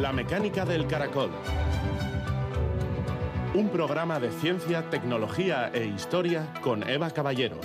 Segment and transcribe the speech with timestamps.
[0.00, 1.30] La mecánica del caracol.
[3.52, 7.60] Un programa de ciencia, tecnología e historia con Eva Caballero.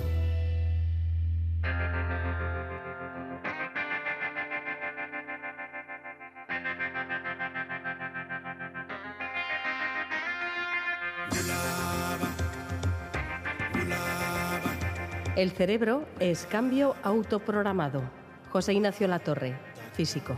[15.38, 18.02] El cerebro es cambio autoprogramado.
[18.52, 19.56] José Ignacio Latorre,
[19.94, 20.36] físico.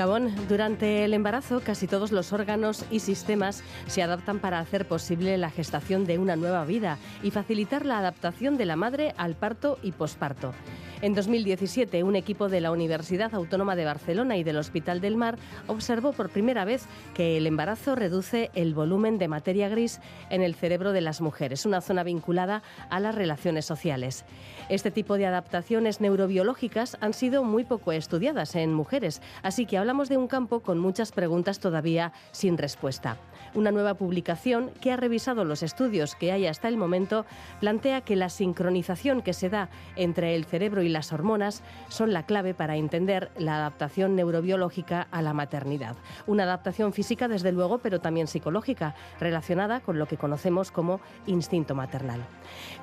[0.00, 5.36] Gabón, durante el embarazo casi todos los órganos y sistemas se adaptan para hacer posible
[5.36, 9.78] la gestación de una nueva vida y facilitar la adaptación de la madre al parto
[9.82, 10.54] y posparto.
[11.02, 15.38] En 2017, un equipo de la Universidad Autónoma de Barcelona y del Hospital del Mar
[15.66, 20.54] observó por primera vez que el embarazo reduce el volumen de materia gris en el
[20.54, 24.26] cerebro de las mujeres, una zona vinculada a las relaciones sociales.
[24.68, 30.10] Este tipo de adaptaciones neurobiológicas han sido muy poco estudiadas en mujeres, así que hablamos
[30.10, 33.16] de un campo con muchas preguntas todavía sin respuesta.
[33.52, 37.26] Una nueva publicación que ha revisado los estudios que hay hasta el momento
[37.58, 42.26] plantea que la sincronización que se da entre el cerebro y las hormonas son la
[42.26, 45.96] clave para entender la adaptación neurobiológica a la maternidad.
[46.28, 51.74] Una adaptación física, desde luego, pero también psicológica, relacionada con lo que conocemos como instinto
[51.74, 52.20] maternal.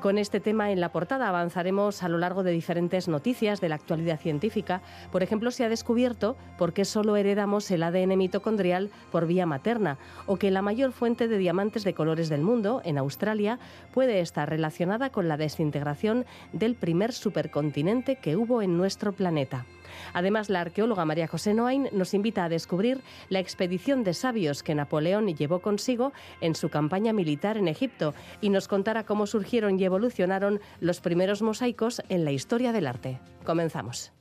[0.01, 3.75] Con este tema en la portada avanzaremos a lo largo de diferentes noticias de la
[3.75, 4.81] actualidad científica.
[5.11, 9.97] Por ejemplo, se ha descubierto por qué solo heredamos el ADN mitocondrial por vía materna
[10.25, 13.59] o que mayor fuente de diamantes de colores del mundo, en Australia,
[13.93, 19.65] puede estar relacionada con la desintegración del primer supercontinente que hubo en nuestro planeta.
[20.13, 24.75] Además, la arqueóloga María José Noain nos invita a descubrir la expedición de sabios que
[24.75, 29.83] Napoleón llevó consigo en su campaña militar en Egipto y nos contará cómo surgieron y
[29.83, 33.19] evolucionaron los primeros mosaicos en la historia del arte.
[33.45, 34.16] Comenzamos.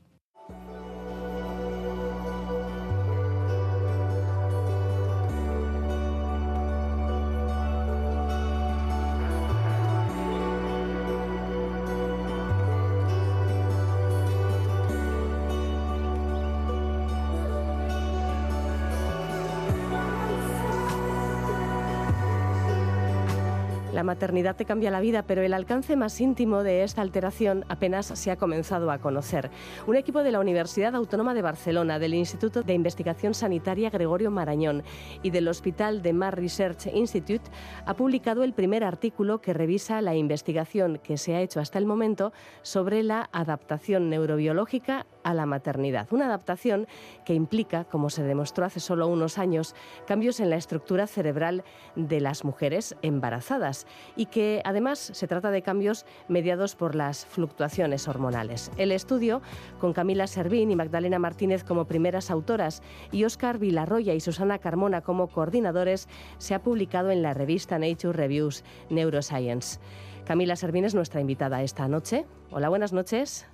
[24.17, 28.31] Maternidad te cambia la vida, pero el alcance más íntimo de esta alteración apenas se
[28.31, 29.51] ha comenzado a conocer.
[29.87, 34.85] Un equipo de la Universidad Autónoma de Barcelona, del Instituto de Investigación Sanitaria Gregorio Marañón
[35.23, 37.51] y del Hospital de Mar Research Institute
[37.85, 41.85] ha publicado el primer artículo que revisa la investigación que se ha hecho hasta el
[41.85, 42.33] momento
[42.63, 46.07] sobre la adaptación neurobiológica a la maternidad.
[46.13, 46.87] Una adaptación
[47.25, 49.75] que implica, como se demostró hace solo unos años,
[50.07, 51.65] cambios en la estructura cerebral
[51.97, 58.07] de las mujeres embarazadas y que además se trata de cambios mediados por las fluctuaciones
[58.07, 58.71] hormonales.
[58.77, 59.43] El estudio,
[59.81, 65.01] con Camila Servín y Magdalena Martínez como primeras autoras y Óscar Vilarroya y Susana Carmona
[65.01, 66.09] como coordinadores,
[66.39, 69.81] se ha publicado en la revista Nature Reviews Neuroscience.
[70.25, 72.27] Camila Servín es nuestra invitada esta noche.
[72.53, 73.49] Hola, buenas noches.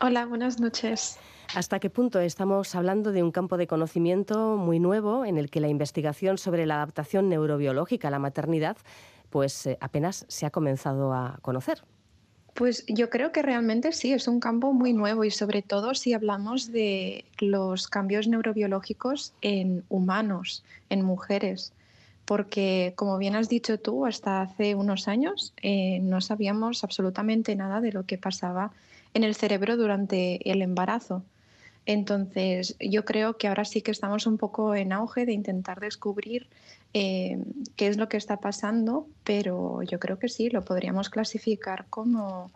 [0.00, 1.18] Hola, buenas noches.
[1.54, 5.60] ¿Hasta qué punto estamos hablando de un campo de conocimiento muy nuevo en el que
[5.60, 8.76] la investigación sobre la adaptación neurobiológica a la maternidad
[9.34, 11.82] pues eh, apenas se ha comenzado a conocer.
[12.54, 16.12] Pues yo creo que realmente sí, es un campo muy nuevo y sobre todo si
[16.12, 21.72] hablamos de los cambios neurobiológicos en humanos, en mujeres,
[22.26, 27.80] porque como bien has dicho tú, hasta hace unos años eh, no sabíamos absolutamente nada
[27.80, 28.70] de lo que pasaba
[29.14, 31.24] en el cerebro durante el embarazo.
[31.86, 36.48] Entonces, yo creo que ahora sí que estamos un poco en auge de intentar descubrir
[36.94, 37.38] eh,
[37.76, 42.50] qué es lo que está pasando, pero yo creo que sí, lo podríamos clasificar como,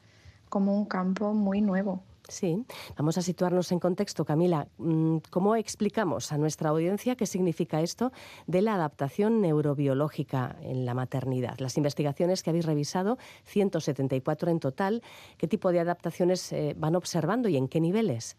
[0.48, 2.02] como un campo muy nuevo.
[2.28, 2.62] Sí,
[2.94, 4.68] vamos a situarnos en contexto, Camila.
[4.76, 8.12] Mm, ¿Cómo explicamos a nuestra audiencia qué significa esto
[8.46, 11.58] de la adaptación neurobiológica en la maternidad?
[11.58, 15.02] Las investigaciones que habéis revisado, 174 en total,
[15.38, 18.36] ¿qué tipo de adaptaciones eh, van observando y en qué niveles?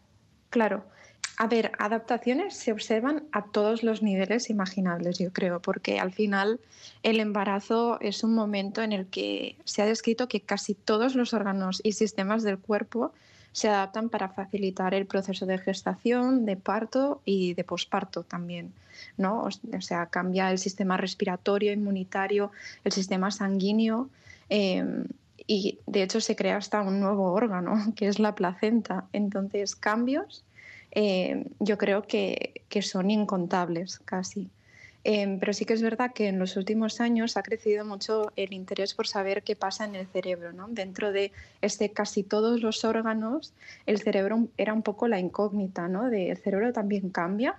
[0.52, 0.84] Claro.
[1.38, 6.60] A ver, adaptaciones se observan a todos los niveles imaginables, yo creo, porque al final
[7.02, 11.34] el embarazo es un momento en el que se ha descrito que casi todos los
[11.34, 13.14] órganos y sistemas del cuerpo
[13.52, 18.74] se adaptan para facilitar el proceso de gestación, de parto y de posparto también,
[19.18, 19.44] ¿no?
[19.44, 22.52] O sea, cambia el sistema respiratorio, inmunitario,
[22.84, 24.10] el sistema sanguíneo.
[24.50, 25.04] Eh,
[25.48, 29.06] y de hecho se crea hasta un nuevo órgano, que es la placenta.
[29.14, 30.44] Entonces, cambios
[30.92, 34.50] eh, yo creo que, son incontables casi.
[35.06, 38.54] Em, pero sí que es verdad que en los últimos años ha crecido mucho el
[38.54, 40.52] interés por saber qué pasa en el cerebro.
[40.52, 40.68] ¿no?
[40.68, 41.32] Dentro de
[41.62, 43.54] este, casi todos los órganos,
[43.86, 46.08] el cerebro era un poco la incógnita, ¿no?
[46.08, 47.56] El cerebro también cambia.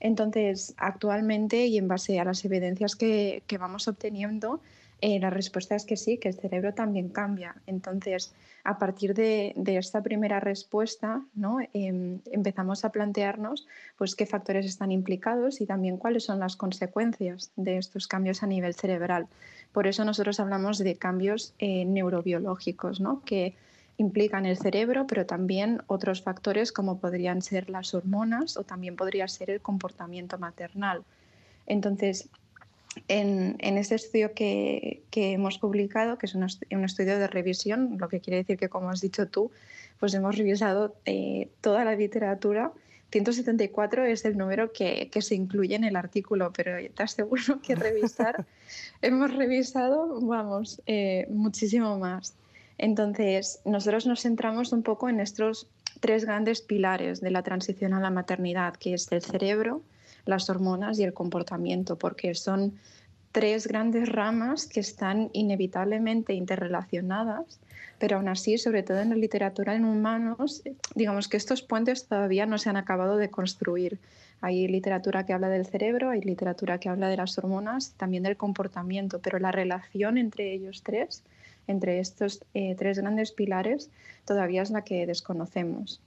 [0.00, 4.60] Entonces, actualmente y en base a las evidencias que, que vamos obteniendo,
[5.00, 7.54] eh, la respuesta es que sí, que el cerebro también cambia.
[7.66, 11.58] Entonces, a partir de, esta primera respuesta, ¿no?
[11.72, 13.66] Em, empezamos a plantearnos
[13.96, 18.46] pues, qué factores están implicados y también cuáles son las consecuencias de estos cambios a
[18.46, 19.26] nivel cerebral.
[19.72, 23.22] Por eso nosotros hablamos de cambios eh, neurobiológicos, ¿no?
[23.24, 23.54] que
[23.96, 29.28] implican el cerebro, pero también otros factores como podrían ser las hormonas o también podría
[29.28, 31.04] ser el comportamiento maternal.
[31.66, 32.30] Entonces,
[33.08, 38.38] en, este estudio que, hemos publicado, que es un, estudio de revisión, lo que quiere
[38.38, 39.50] decir que, como has dicho tú,
[39.98, 42.72] pues hemos revisado eh, toda la literatura.
[43.12, 48.46] 174 es el número que, se incluye en el artículo, pero te aseguro que revisar,
[49.02, 52.34] hemos revisado, vamos, eh, muchísimo más.
[52.78, 55.66] Entonces, nosotros nos centramos un poco en estos
[56.00, 59.82] tres grandes pilares de la transición a la maternidad, que es el cerebro,
[60.24, 62.74] las hormonas y el comportamiento, porque son
[63.32, 67.60] tres grandes ramas que están inevitablemente interrelacionadas,
[67.98, 70.62] pero aún así, sobre todo en la literatura en humanos,
[70.94, 73.98] digamos que estos puentes todavía no se han acabado de construir.
[74.40, 78.38] Hay literatura que habla del cerebro, hay literatura que habla de las hormonas, también del
[78.38, 81.22] comportamiento, pero la relación entre ellos tres,
[81.66, 83.90] entre estos eh, tres grandes pilares,
[84.24, 86.00] todavía es la que desconocemos.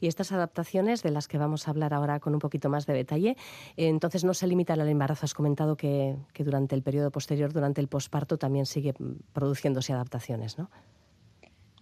[0.00, 2.94] Y estas adaptaciones de las que vamos a hablar ahora con un poquito más de
[2.94, 3.36] detalle,
[3.76, 5.26] entonces no se limitan al embarazo.
[5.26, 8.94] Has comentado que, durante el periodo posterior, durante el posparto, también sigue
[9.32, 10.70] produciéndose adaptaciones, ¿no?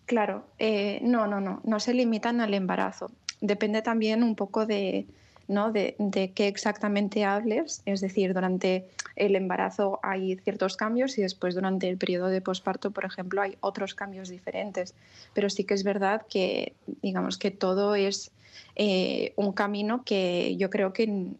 [0.07, 3.11] Claro, eh, no, no, no, no se limitan al embarazo.
[3.41, 5.09] Depende también un poco de,
[5.49, 5.73] ¿no?
[5.73, 5.97] de,
[6.35, 7.83] qué exactamente hables.
[7.85, 12.91] Es decir, durante el embarazo hay ciertos cambios y después durante el periodo de posparto,
[12.91, 14.95] por ejemplo, hay otros cambios diferentes.
[15.35, 18.31] Pero sí que es verdad que, digamos, que todo es
[18.75, 21.33] eh, un camino que yo creo que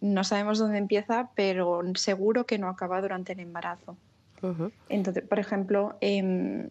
[0.00, 3.96] no sabemos dónde empieza, pero seguro que no acaba durante el embarazo.
[4.90, 6.68] Entonces, por ejemplo, em,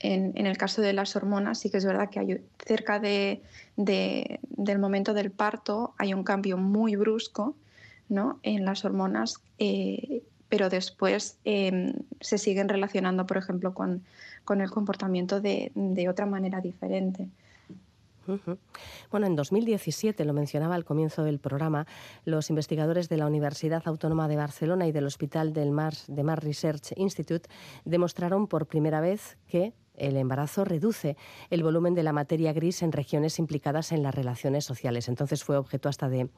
[0.00, 3.42] en, el caso de las hormonas, sí que es verdad que hay, cerca de,
[3.76, 7.54] del momento del parto hay un cambio muy brusco
[8.42, 14.02] en las hormonas, eh, pero después em, se siguen relacionando, por ejemplo, con,
[14.48, 15.70] el comportamiento de,
[16.08, 17.28] otra manera diferente.
[19.10, 21.86] Bueno, en 2017, lo mencionaba al comienzo del programa,
[22.24, 26.42] los investigadores de la Universidad Autónoma de Barcelona y del Hospital del Mars, de Mars
[26.42, 27.48] Research Institute
[27.84, 31.16] demostraron por primera vez que el embarazo reduce
[31.50, 35.08] el volumen de la materia gris en regiones implicadas en las relaciones sociales.
[35.08, 36.28] Entonces fue objeto hasta de,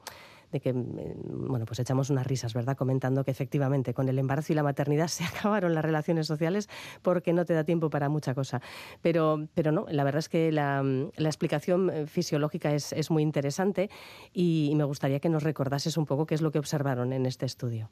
[0.61, 2.77] que, mm, bueno, pues echamos unas risas, ¿verdad?
[2.77, 6.69] Comentando que efectivamente con el embarazo y la maternidad se acabaron las relaciones sociales
[7.01, 8.61] porque no te da tiempo para mucha cosa.
[9.01, 10.83] Pero, pero no, la verdad es que la,
[11.17, 13.89] explicación eh, fisiológica es, muy interesante
[14.33, 17.45] y, me gustaría que nos recordases un poco qué es lo que observaron en este
[17.45, 17.89] estudio.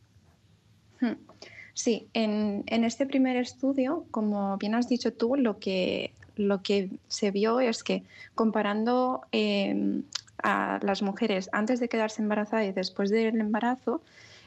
[1.00, 1.14] Hmm.
[1.74, 6.12] Sí, en, este primer estudio, como bien has dicho tú, lo que,
[7.08, 8.04] se vio es que
[8.36, 10.04] comparando em,
[10.44, 14.02] a las mujeres antes de quedarse embarazadas y después del embarazo,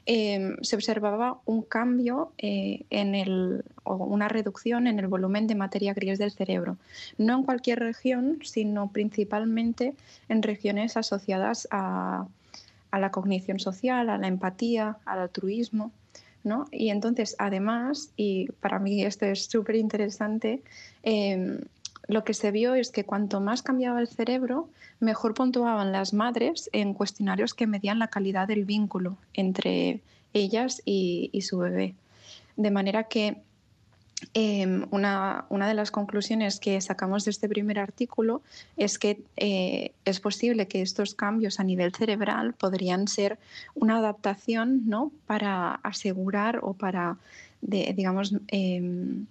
[0.06, 5.54] em, se observaba un cambio eh, en el, o una reducción en el volumen de
[5.54, 6.76] materia gris del cerebro.
[7.16, 9.94] No en cualquier región, sino principalmente
[10.28, 12.26] en regiones asociadas a
[12.92, 15.90] la cognición social, a la empatía, al altruismo.
[16.70, 20.62] Y entonces, además, y para mí esto es súper interesante,
[21.02, 21.60] em,
[22.06, 24.68] lo que se vio es que cuanto más cambiaba el cerebro,
[25.00, 30.00] mejor puntuaban las madres en cuestionarios que medían la calidad del vínculo entre
[30.34, 31.94] ellas y su bebé.
[32.56, 33.38] De manera que
[34.32, 38.42] Em, una, de las conclusiones que sacamos de este primer artículo
[38.76, 43.38] es que eh, es posible que estos cambios a nivel cerebral podrían ser
[43.74, 45.12] una adaptación ¿no?
[45.26, 47.18] para asegurar o para,
[47.60, 49.26] digamos, em,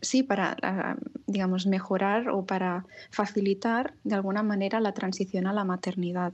[0.00, 6.32] sí, para, digamos, mejorar o para facilitar de alguna manera la transición a la maternidad.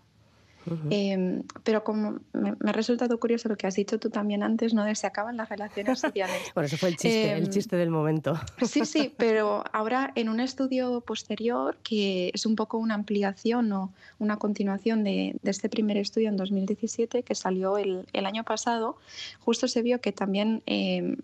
[0.90, 4.84] Em, pero como me, ha resultado curioso lo que has dicho tú también antes, ¿no?
[4.84, 6.50] De se acaban las relaciones sociales.
[6.54, 8.38] Por eso fue el chiste, el em, chiste del momento.
[8.62, 13.92] Sí, sí, pero ahora en un estudio posterior, que es un poco una ampliación o
[14.18, 18.96] una continuación de, este primer estudio en 2017, que salió el, año pasado,
[19.40, 21.16] justo se vio que también em,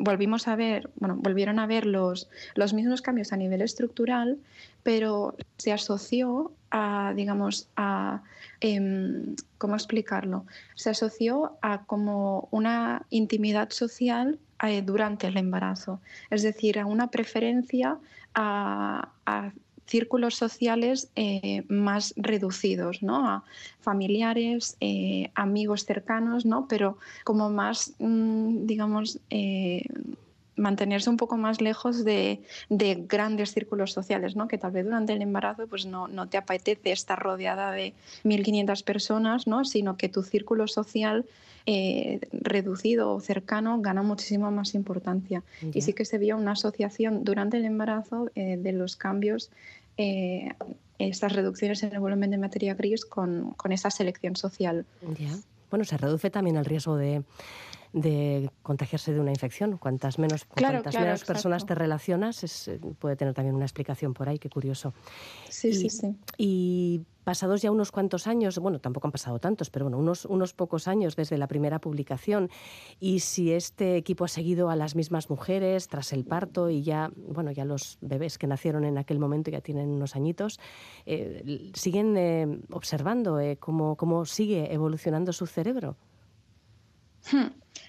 [0.00, 4.38] volvimos a ver, bueno, volvieron a ver los, los mismos cambios a nivel estructural,
[4.82, 8.22] pero se asoció a, digamos, a,
[8.60, 10.46] em, ¿cómo explicarlo?
[10.74, 16.00] Se asoció a como una intimidad social eh, durante el embarazo,
[16.30, 17.98] es decir, a una preferencia
[18.34, 19.10] a,
[19.86, 23.28] círculos sociales eh, más reducidos, ¿no?
[23.28, 23.44] A
[23.80, 26.66] familiares, eh, amigos cercanos, ¿no?
[26.68, 29.20] Pero como más, mm, digamos,
[30.56, 34.48] mantenerse un poco más lejos de, grandes círculos sociales, ¿no?
[34.48, 37.94] que tal vez durante el embarazo pues no, no te apetece estar rodeada de
[38.24, 39.64] 1.500 personas, ¿no?
[39.64, 41.26] sino que tu círculo social
[41.68, 45.42] eh, reducido o cercano gana muchísima más importancia.
[45.74, 49.50] Y sí que se vio una asociación durante el embarazo eh, de los cambios,
[49.96, 50.50] eh,
[50.98, 54.86] estas reducciones en el volumen de materia gris con, con esa selección social.
[55.70, 57.24] Bueno, se reduce también el riesgo de,
[57.96, 59.78] de contagiarse de una infección.
[59.78, 64.28] Cuantas menos, cuantas menos personas te relacionas, es, eh, puede tener también una explicación por
[64.28, 64.92] ahí, qué curioso.
[65.48, 66.14] Sí, sí, sí.
[66.36, 70.52] Y pasados ya unos cuantos años, bueno, tampoco han pasado tantos, pero bueno, unos, unos
[70.52, 72.50] pocos años desde la primera publicación,
[73.00, 77.10] y si este equipo ha seguido a las mismas mujeres tras el parto y ya,
[77.16, 80.60] bueno, ya los bebés que nacieron en aquel momento ya tienen unos añitos,
[81.06, 85.96] eh, siguen eh, observando cómo, cómo sigue evolucionando su cerebro.
[87.32, 87.48] Hmm.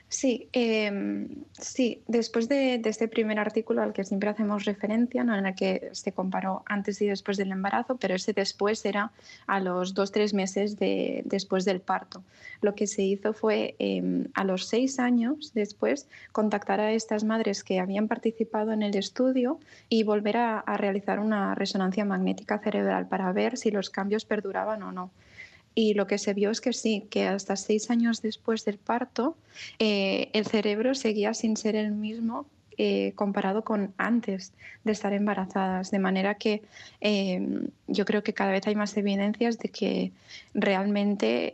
[0.10, 2.02] Sí, em, sí.
[2.08, 5.36] después de, este primer artículo al que siempre hacemos referencia, ¿no?
[5.38, 9.12] en el que se comparó antes y después del embarazo, pero ese después era
[9.48, 12.24] a los dos, tres meses de, después del parto.
[12.62, 17.66] Lo que se hizo fue em, a los seis años después contactar a estas madres
[17.66, 19.60] que habían participado en el estudio
[19.90, 24.92] y volver a realizar una resonancia magnética cerebral para ver si los cambios perduraban o
[24.94, 25.12] no.
[25.80, 29.38] Y lo que se vio es que sí, que hasta seis años después del parto,
[29.78, 32.48] eh, el cerebro seguía sin ser el mismo
[32.80, 34.54] eh, comparado con antes
[34.84, 35.92] de estar embarazadas.
[35.92, 36.64] De manera que
[37.00, 40.12] em, yo creo que cada vez hay más evidencias de que
[40.56, 41.54] realmente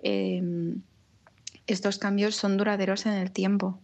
[1.68, 3.78] estos cambios son duraderos en el tiempo.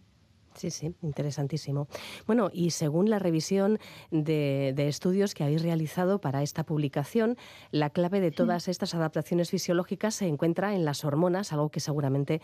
[0.54, 1.88] Sí, sí, interesantísimo.
[2.26, 3.78] Bueno, y según la revisión
[4.10, 7.36] de, estudios que habéis realizado para esta publicación,
[7.70, 12.40] la clave de todas estas adaptaciones fisiológicas se encuentra en las hormonas, algo que seguramente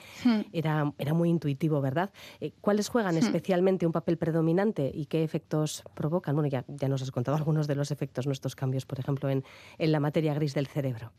[0.52, 2.10] era, era muy intuitivo, ¿verdad?
[2.40, 6.36] Eh, ¿Cuáles juegan especialmente un papel predominante y qué efectos provocan?
[6.36, 9.44] Bueno, ya, ya nos has contado algunos de los efectos, nuestros cambios, por ejemplo, en,
[9.78, 11.12] en la materia gris del cerebro.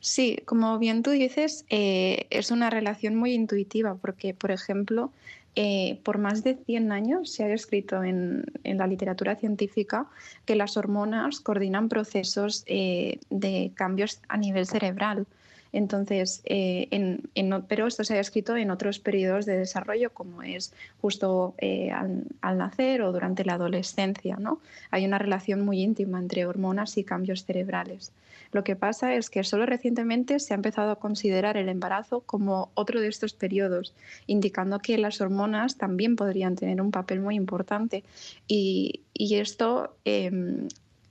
[0.00, 5.12] Sí, como bien tú dices, eh, es una relación muy intuitiva porque, por ejemplo,
[5.56, 10.06] eh, por más de 100 años se ha descrito en, la literatura científica
[10.44, 15.26] que las hormonas coordinan procesos eh, de cambios a nivel cerebral.
[15.72, 17.28] Entonces, en,
[17.68, 22.58] pero esto se ha escrito en otros periodos de desarrollo, como es justo al, al,
[22.58, 24.36] nacer o durante la adolescencia.
[24.36, 24.60] ¿no?
[24.90, 28.12] Hay una relación muy íntima entre hormonas y cambios cerebrales.
[28.52, 32.70] Lo que pasa es que solo recientemente se ha empezado a considerar el embarazo como
[32.74, 33.94] otro de estos periodos,
[34.26, 38.04] indicando que las hormonas también podrían tener un papel muy importante.
[38.46, 40.68] Y, esto, em,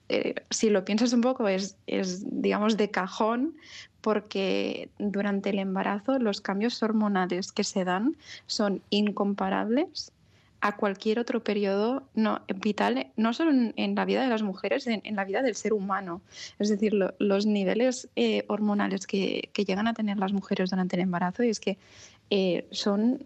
[0.09, 3.55] eh, si lo piensas un poco, es, digamos, de cajón,
[4.01, 10.13] porque durante el embarazo los cambios hormonales que se dan son incomparables
[10.61, 15.15] a cualquier otro periodo no, vital, no solo en, la vida de las mujeres, en,
[15.15, 16.21] la vida del ser humano.
[16.57, 21.43] Es decir, los niveles eh, hormonales que, llegan a tener las mujeres durante el embarazo
[21.43, 21.77] es que
[22.29, 23.25] eh, son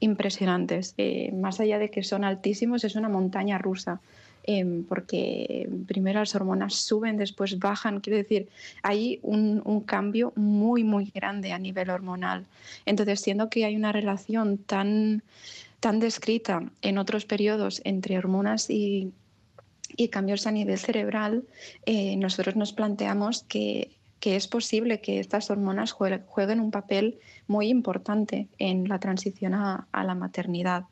[0.00, 0.96] impresionantes.
[1.34, 4.00] Más allá de que son altísimos, es una montaña rusa.
[4.44, 8.00] Em, porque primero las hormonas suben, después bajan.
[8.00, 8.48] Quiero decir,
[8.82, 12.46] hay un, cambio muy, muy grande a nivel hormonal.
[12.86, 15.22] Entonces, siendo que hay una relación tan
[15.80, 19.12] tan descrita en otros periodos entre hormonas y,
[20.12, 21.42] cambios a nivel cerebral,
[21.86, 27.18] eh, nosotros nos planteamos que, es posible que estas hormonas jueguen un papel
[27.48, 30.84] muy importante en la transición a, la maternidad.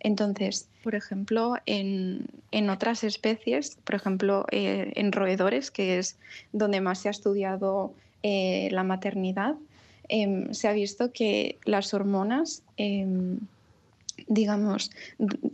[0.00, 2.26] Entonces, por ejemplo, en,
[2.70, 6.18] otras especies, por ejemplo, eh, en roedores, que es
[6.52, 9.56] donde más se ha estudiado eh, la maternidad,
[10.08, 13.38] em, se ha visto que las hormonas em,
[14.26, 14.90] digamos,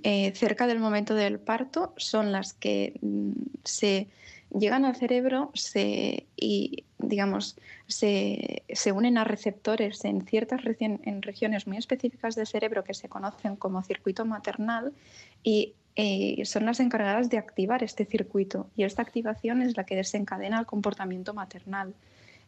[0.03, 3.33] eh, cerca del momento del parto son las que mm,
[3.65, 4.09] se
[4.57, 5.51] llegan al cerebro
[6.37, 12.95] y, digamos, se, unen a receptores en ciertas en regiones muy específicas del cerebro que
[12.95, 14.93] se conocen como circuito maternal
[15.43, 19.97] y eh, son las encargadas de activar este circuito y esta activación es la que
[19.97, 21.95] desencadena el comportamiento maternal.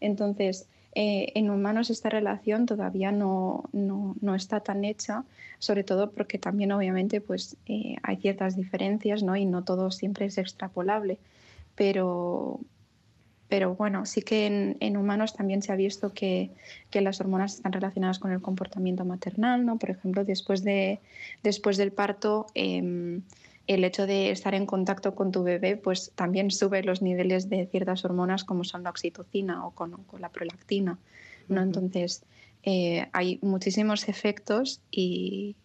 [0.01, 5.25] Entonces, eh, en humanos esta relación todavía no, no, está tan hecha,
[5.59, 9.35] sobre todo porque también obviamente pues, eh, hay ciertas diferencias ¿no?
[9.35, 11.19] y no todo siempre es extrapolable.
[11.75, 12.61] Pero,
[13.49, 16.51] pero bueno, sí que en, humanos también se ha visto que,
[16.91, 19.79] que, las hormonas están relacionadas con el comportamiento maternal, ¿no?
[19.79, 21.01] Por ejemplo, después, de,
[21.43, 23.23] después del parto, em,
[23.67, 27.67] el hecho de estar en contacto con tu bebé, pues también sube los niveles de
[27.67, 30.99] ciertas hormonas como son la oxitocina o con, la prolactina,
[31.49, 31.63] ¿no?
[31.63, 32.25] Entonces,
[32.65, 35.57] eh, hay muchísimos efectos y,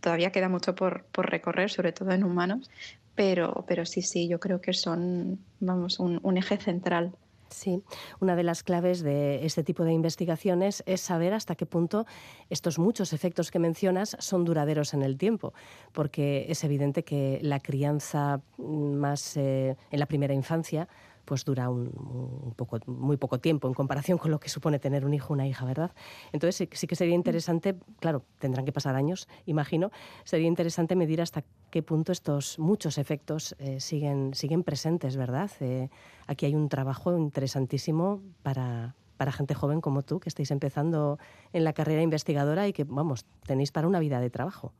[0.00, 2.70] todavía queda mucho por, por, recorrer, sobre todo en humanos,
[3.16, 7.12] pero, pero sí, sí, yo creo que son, vamos, un, eje central.
[7.48, 7.82] Sí,
[8.20, 12.04] una de las claves de este tipo de investigaciones es saber hasta qué punto
[12.50, 15.54] estos muchos efectos que mencionas son duraderos en el tiempo,
[15.92, 20.88] porque es evidente que la crianza más eh, en la primera infancia
[21.26, 25.12] pues dura un, poco, muy poco tiempo en comparación con lo que supone tener un
[25.12, 25.90] hijo o una hija, ¿verdad?
[26.32, 29.90] Entonces sí, que sería interesante, claro, tendrán que pasar años, imagino,
[30.24, 35.50] sería interesante medir hasta qué punto estos muchos efectos eh, siguen, siguen presentes, ¿verdad?
[35.60, 35.90] Eh,
[36.26, 41.18] aquí hay un trabajo interesantísimo para, para gente joven como tú, que estáis empezando
[41.52, 44.72] en la carrera investigadora y que, vamos, tenéis para una vida de trabajo.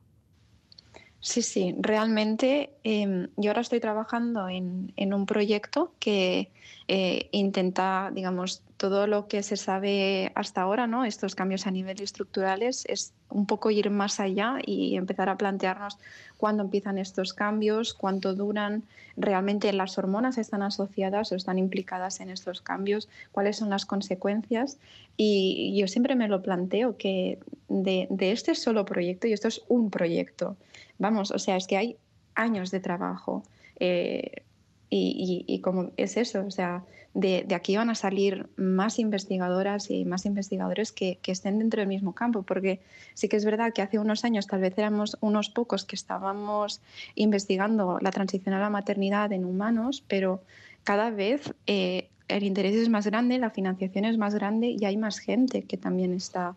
[1.19, 6.51] Sí, sí, realmente em, yo ahora estoy trabajando en, un proyecto que
[6.87, 11.03] eh, intenta, digamos, todo lo que se sabe hasta ahora, ¿no?
[11.05, 15.97] Estos cambios a nivel estructurales, es un poco ir más allá y empezar a plantearnos
[16.37, 18.83] cuándo empiezan estos cambios, cuánto duran,
[19.17, 24.77] realmente las hormonas están asociadas o están implicadas en estos cambios, cuáles son las consecuencias.
[25.17, 29.63] Y yo siempre me lo planteo que de, de este solo proyecto, y esto es
[29.67, 30.55] un proyecto,
[30.99, 31.97] Vamos, o sea, es que hay
[32.35, 33.43] años de trabajo.
[33.79, 34.43] Eh,
[34.89, 40.25] y, como es eso, o sea, de, aquí van a salir más investigadoras y más
[40.25, 42.79] investigadores que, estén dentro del mismo campo, porque
[43.13, 46.79] sí que es verdad que hace unos años tal vez éramos unos pocos que estábamos
[47.15, 50.41] investigando la transición a la maternidad en humanos, pero
[50.83, 54.95] cada vez eh, el interés es más grande, la financiación es más grande y hay
[54.95, 56.55] más gente que también está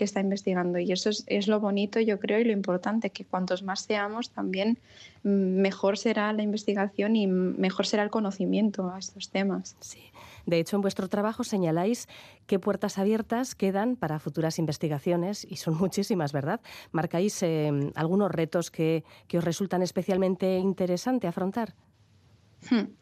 [0.00, 0.78] que está investigando.
[0.78, 4.78] Y eso es, lo bonito, yo creo, y lo importante, que cuantos más seamos, también
[5.22, 9.76] mejor será la investigación y mejor será el conocimiento a estos temas.
[9.80, 10.00] Sí.
[10.46, 12.08] De hecho, en vuestro trabajo señaláis
[12.46, 16.62] qué puertas abiertas quedan para futuras investigaciones, y son muchísimas, ¿verdad?
[16.92, 21.74] ¿Marcáis eh, algunos retos que, que os resultan especialmente interesante afrontar?
[22.68, 22.92] Hmm.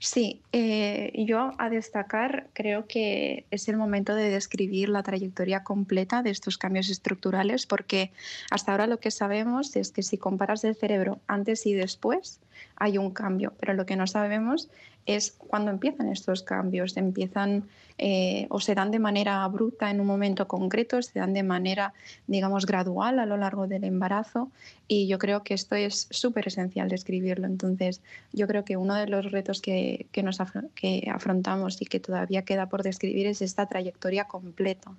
[0.00, 6.22] Sí, eh, yo a destacar creo que es el momento de describir la trayectoria completa
[6.22, 8.10] de estos cambios estructurales porque
[8.50, 12.40] hasta ahora lo que sabemos es que si comparas el cerebro antes y después
[12.76, 14.68] hay un cambio, pero lo que no sabemos
[15.06, 16.96] es cuando empiezan estos cambios.
[16.96, 17.64] Empiezan
[17.98, 21.94] eh, o se dan de manera abrupta en un momento concreto, se dan de manera,
[22.26, 24.50] digamos, gradual a lo largo del embarazo.
[24.88, 27.46] Y yo creo que esto es súper esencial describirlo.
[27.46, 28.00] Entonces,
[28.32, 30.38] yo creo que uno de los retos que, nos
[30.74, 34.92] que afrontamos y que todavía queda por describir es esta trayectoria completa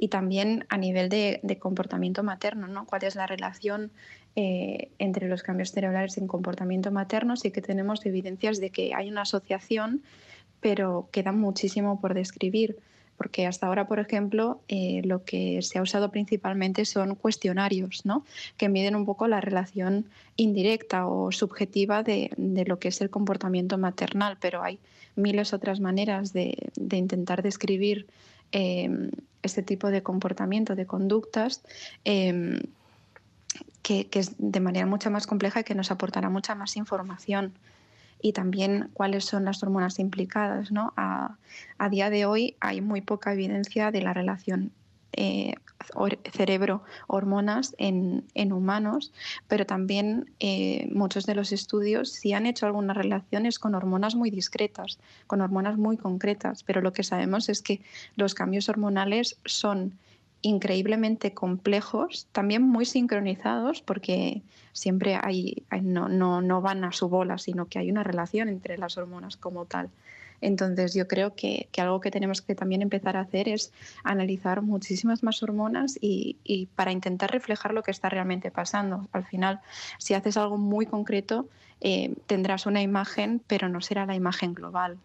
[0.00, 2.86] y también a nivel de, comportamiento materno, ¿no?
[2.86, 3.92] ¿Cuál es la relación
[4.36, 7.36] eh, entre los cambios cerebrales en comportamiento materno?
[7.36, 10.02] Sí que tenemos evidencias de que hay una asociación,
[10.60, 12.76] pero queda muchísimo por describir
[13.20, 18.24] porque hasta ahora, por ejemplo, eh, lo que se ha usado principalmente son cuestionarios, ¿no?
[18.56, 22.30] que miden un poco la relación indirecta o subjetiva de,
[22.66, 24.78] lo que es el comportamiento maternal, pero hay
[25.16, 28.06] miles otras maneras de, intentar describir
[28.52, 28.88] eh,
[29.42, 31.62] este tipo de comportamiento, de conductas,
[32.04, 32.58] em,
[33.82, 37.52] que, es de manera mucho más compleja y que nos aportará mucha más información.
[38.22, 40.70] Y también cuáles son las hormonas implicadas.
[40.70, 40.92] ¿no?
[40.96, 41.36] A,
[41.90, 44.72] día de hoy hay muy poca evidencia de la relación
[45.12, 45.54] eh,
[46.30, 49.12] cerebro-hormonas en, humanos,
[49.48, 54.30] pero también eh, muchos de los estudios sí han hecho algunas relaciones con hormonas muy
[54.30, 57.80] discretas, con hormonas muy concretas, pero lo que sabemos es que
[58.16, 59.98] los cambios hormonales son
[60.42, 67.38] increíblemente complejos, también muy sincronizados, porque siempre hay, no, no, no van a su bola,
[67.38, 69.90] sino que hay una relación entre las hormonas como tal.
[70.40, 73.72] Entonces yo creo que, algo que tenemos que también empezar a hacer es
[74.04, 79.06] analizar muchísimas más hormonas y, para intentar reflejar lo que está realmente pasando.
[79.12, 79.60] Al final,
[79.98, 81.48] si haces algo muy concreto,
[81.82, 84.98] eh, tendrás una imagen, pero no será la imagen global.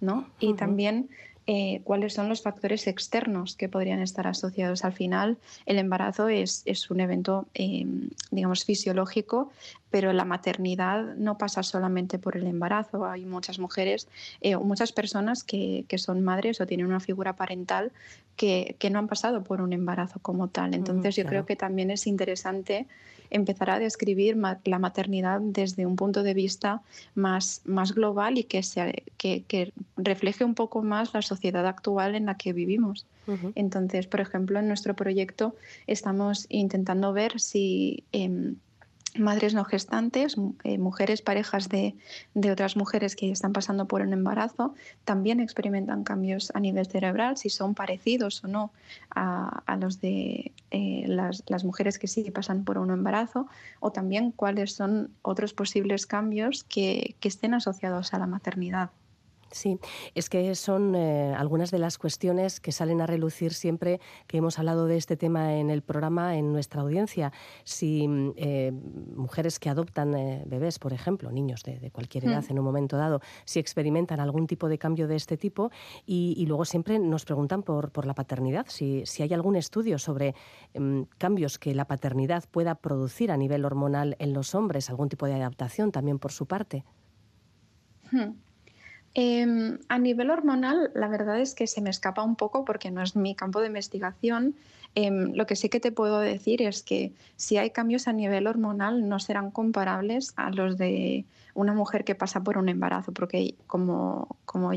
[0.00, 0.26] ¿no?
[0.38, 1.08] Y también
[1.50, 4.84] eh, cuáles son los factores externos que podrían estar asociados.
[4.84, 7.86] Al final, el embarazo es, un evento, eh,
[8.30, 9.50] digamos, fisiológico,
[9.88, 13.06] pero la maternidad no pasa solamente por el embarazo.
[13.06, 14.08] Hay muchas mujeres,
[14.42, 17.92] eh, muchas personas que, son madres o tienen una figura parental
[18.38, 20.72] que, no han pasado por un embarazo como tal.
[20.72, 22.86] Entonces, yo creo que también es interesante
[23.30, 26.80] empezar a describir la maternidad desde un punto de vista
[27.14, 28.62] más, más global y que,
[29.18, 33.04] que, refleje un poco más la sociedad actual en la que vivimos.
[33.54, 35.54] Entonces, por ejemplo, en nuestro proyecto
[35.86, 38.04] estamos intentando ver si...
[38.12, 38.56] Em,
[39.18, 41.94] madres no gestantes, eh, mujeres, parejas de,
[42.50, 47.50] otras mujeres que están pasando por un embarazo, también experimentan cambios a nivel cerebral, si
[47.50, 48.72] son parecidos o no
[49.14, 53.46] a, los de eh, las, mujeres que sí pasan por un embarazo,
[53.80, 58.90] o también cuáles son otros posibles cambios que estén asociados a la maternidad.
[59.50, 59.78] Sí,
[60.14, 64.58] es que son eh, algunas de las cuestiones que salen a relucir siempre que hemos
[64.58, 67.32] hablado de este tema en el programa en nuestra audiencia.
[67.64, 68.72] Si mm, eh,
[69.16, 72.52] mujeres que adoptan eh, bebés, por ejemplo, niños de, cualquier edad mm.
[72.52, 75.70] en un momento dado, si experimentan algún tipo de cambio de este tipo
[76.06, 80.34] y, luego siempre nos preguntan por, por la paternidad, si, si, hay algún estudio sobre
[80.78, 85.26] mm, cambios que la paternidad pueda producir a nivel hormonal en los hombres, algún tipo
[85.26, 86.84] de adaptación también por su parte.
[88.10, 88.47] Hmm.
[89.14, 93.02] Em, a nivel hormonal, la verdad es que se me escapa un poco porque no
[93.02, 94.54] es mi campo de investigación.
[94.94, 98.46] Em, lo que sí que te puedo decir es que si hay cambios a nivel
[98.46, 103.54] hormonal no serán comparables a los de una mujer que pasa por un embarazo, porque
[103.66, 104.28] como,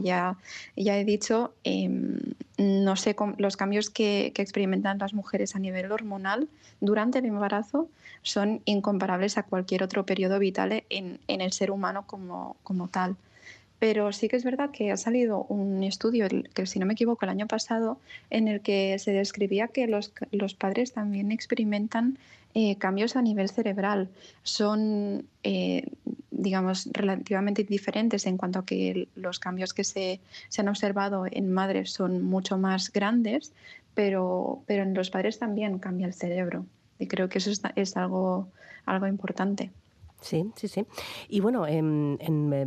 [0.01, 0.37] ya,
[0.75, 2.19] he dicho, em,
[2.57, 7.89] no sé los cambios que, experimentan las mujeres a nivel hormonal durante el embarazo
[8.23, 13.15] son incomparables a cualquier otro periodo vital en, el ser humano como tal.
[13.81, 17.25] Pero sí que es verdad que ha salido un estudio, que si no me equivoco,
[17.25, 17.97] el año pasado,
[18.29, 22.19] en el que se describía que los, padres también experimentan
[22.53, 24.09] eh, cambios a nivel cerebral.
[24.43, 25.87] Son, eh,
[26.29, 30.19] digamos, relativamente diferentes en cuanto a que los cambios que se,
[30.59, 33.51] han observado en madres son mucho más grandes,
[33.95, 36.67] pero, pero en los padres también cambia el cerebro.
[36.99, 38.47] Y creo que eso es, algo,
[38.85, 39.71] algo importante.
[40.21, 40.85] Sí, sí, sí.
[41.27, 42.17] Y bueno, en,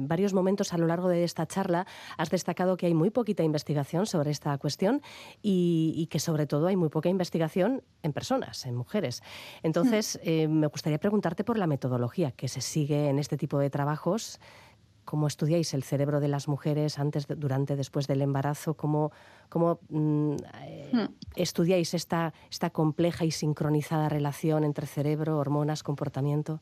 [0.09, 1.87] varios momentos a lo largo de esta charla
[2.19, 5.03] has destacado que hay muy poquita investigación sobre esta cuestión
[5.41, 9.23] y, que sobre todo hay muy poca investigación en personas, en mujeres.
[9.63, 10.29] Entonces, hmm.
[10.29, 14.41] eh, me gustaría preguntarte por la metodología que se sigue en este tipo de trabajos.
[15.05, 18.75] ¿Cómo estudiáis el cerebro de las mujeres antes, durante, después del embarazo?
[18.75, 19.13] ¿Cómo,
[19.49, 21.15] cómo mm, eh, hmm.
[21.37, 26.61] estudiáis esta, esta compleja y sincronizada relación entre cerebro, hormonas, comportamiento?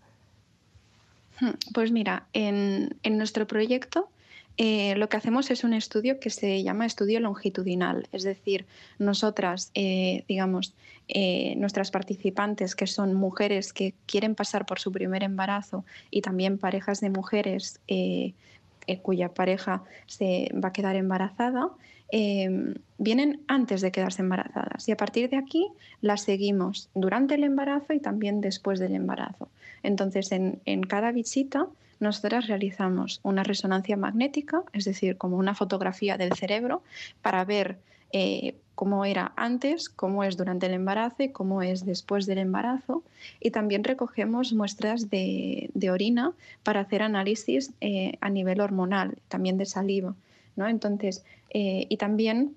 [1.41, 4.09] Hmm, pues mira, en, nuestro proyecto
[4.59, 8.67] eh, lo que hacemos es un estudio que se llama estudio longitudinal, es decir,
[8.99, 10.75] nosotras, eh, digamos,
[11.09, 16.59] eh, nuestras participantes, que son mujeres que quieren pasar por su primer embarazo y también
[16.59, 17.81] parejas de mujeres
[19.03, 21.71] cuya pareja se va a quedar embarazada,
[22.99, 25.67] vienen antes de quedarse embarazadas y a partir de aquí
[26.03, 29.49] las seguimos durante el embarazo y también después del embarazo.
[29.83, 31.67] Entonces, en, cada visita,
[32.01, 36.83] nosotras realizamos una resonancia magnética, es decir, como una fotografía del cerebro,
[37.21, 37.79] para ver
[38.13, 43.03] eh, cómo era antes, cómo es durante el embarazo y cómo es después del embarazo.
[43.41, 49.67] Y también recogemos muestras de, orina para hacer análisis eh, a nivel hormonal, también de
[49.67, 50.15] saliva.
[50.57, 50.69] ¿no?
[50.69, 52.57] Entonces, eh, y también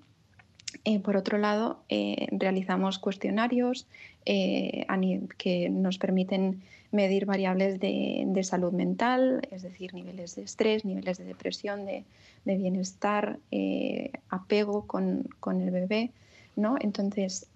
[0.84, 3.86] eh, por otro lado, eh, realizamos cuestionarios
[4.24, 4.86] eh,
[5.38, 6.62] que nos permiten
[6.92, 12.04] medir variables de, salud mental, es decir, niveles de estrés, niveles de depresión, de,
[12.44, 13.38] bienestar,
[14.30, 15.28] apego con,
[15.60, 16.12] el bebé.
[16.54, 16.76] ¿no?
[16.80, 17.48] Entonces,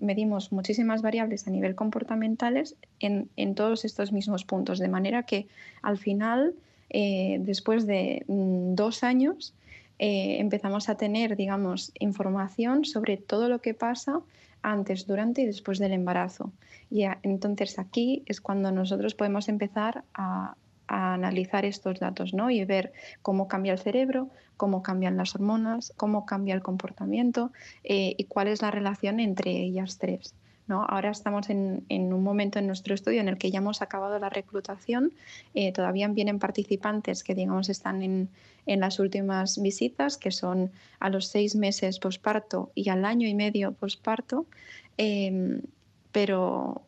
[0.00, 5.46] medimos muchísimas variables a nivel comportamentales en, todos estos mismos puntos, de manera que
[5.80, 6.54] al final,
[6.90, 9.54] después de mm, dos años,
[9.98, 14.20] eh, empezamos a tener, digamos, información sobre todo lo que pasa
[14.62, 16.52] antes, durante y después del embarazo.
[16.90, 20.56] Y entonces aquí es cuando nosotros podemos empezar a,
[20.88, 22.50] analizar estos datos ¿no?
[22.50, 24.28] y ver cómo cambia el cerebro,
[24.58, 27.50] cómo cambian las hormonas, cómo cambia el comportamiento
[27.82, 30.34] eh, y cuál es la relación entre ellas tres.
[30.80, 34.28] Ahora estamos en, un momento en nuestro estudio en el que ya hemos acabado la
[34.28, 35.12] reclutación,
[35.54, 38.30] eh, todavía vienen participantes que digamos están en,
[38.64, 43.72] las últimas visitas, que son a los seis meses posparto y al año y medio
[43.72, 44.46] posparto,
[44.96, 45.62] em,
[46.12, 46.82] pero,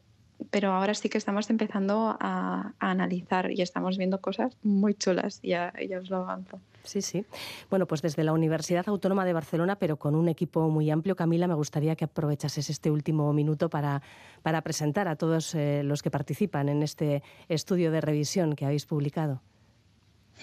[0.51, 5.73] pero ahora sí que estamos empezando a, analizar y estamos viendo cosas muy chulas, ya,
[5.89, 6.61] ya os lo avanzo.
[6.85, 7.25] Sí, sí.
[7.71, 11.49] Bueno, pues desde la Universidad Autónoma de Barcelona, pero con un equipo muy amplio, Camila,
[11.49, 14.03] me gustaría que aprovechases este último minuto para,
[14.43, 18.85] para presentar a todos eh, los que participan en este estudio de revisión que habéis
[18.85, 19.41] publicado.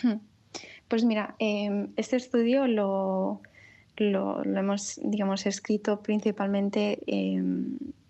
[0.02, 0.20] Hmm.
[0.88, 3.42] Pues mira, em, este estudio lo,
[3.98, 7.42] lo, hemos, digamos, escrito principalmente eh,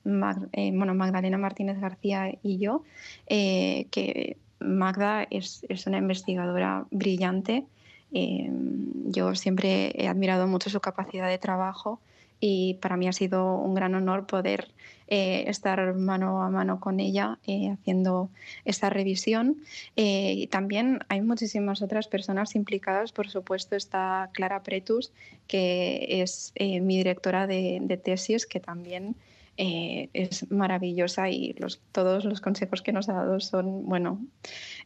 [0.03, 2.83] bueno, Magdalena Martínez García y yo,
[3.27, 7.65] eh, que Magda es, es, una investigadora brillante.
[8.11, 11.99] Yo siempre he admirado mucho su capacidad de trabajo
[12.41, 14.71] y para mí ha sido un gran honor poder
[15.07, 18.29] eh, estar mano a mano con ella eh, haciendo
[18.65, 19.57] esta revisión.
[19.95, 25.13] Eh, y también hay muchísimas otras personas implicadas, por supuesto está Clara Pretus,
[25.47, 29.15] que es mi directora de, de tesis, que también
[29.63, 31.55] eh, es maravillosa y
[31.91, 34.25] todos los consejos que nos ha dado son, bueno,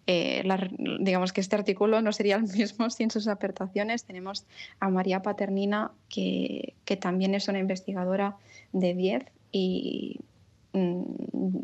[0.06, 0.44] eh,
[1.00, 4.04] digamos que este artículo no sería el mismo sin sus aportaciones.
[4.04, 4.46] Tenemos
[4.82, 8.36] a María Paternina, que, que también es una investigadora
[8.74, 10.20] de 10 y
[10.76, 11.04] Mm,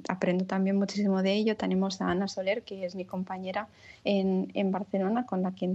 [0.07, 1.57] aprendo también muchísimo de ello.
[1.57, 3.67] Tenemos a Ana Soler, que es mi compañera
[4.05, 5.69] en, en Barcelona, con la que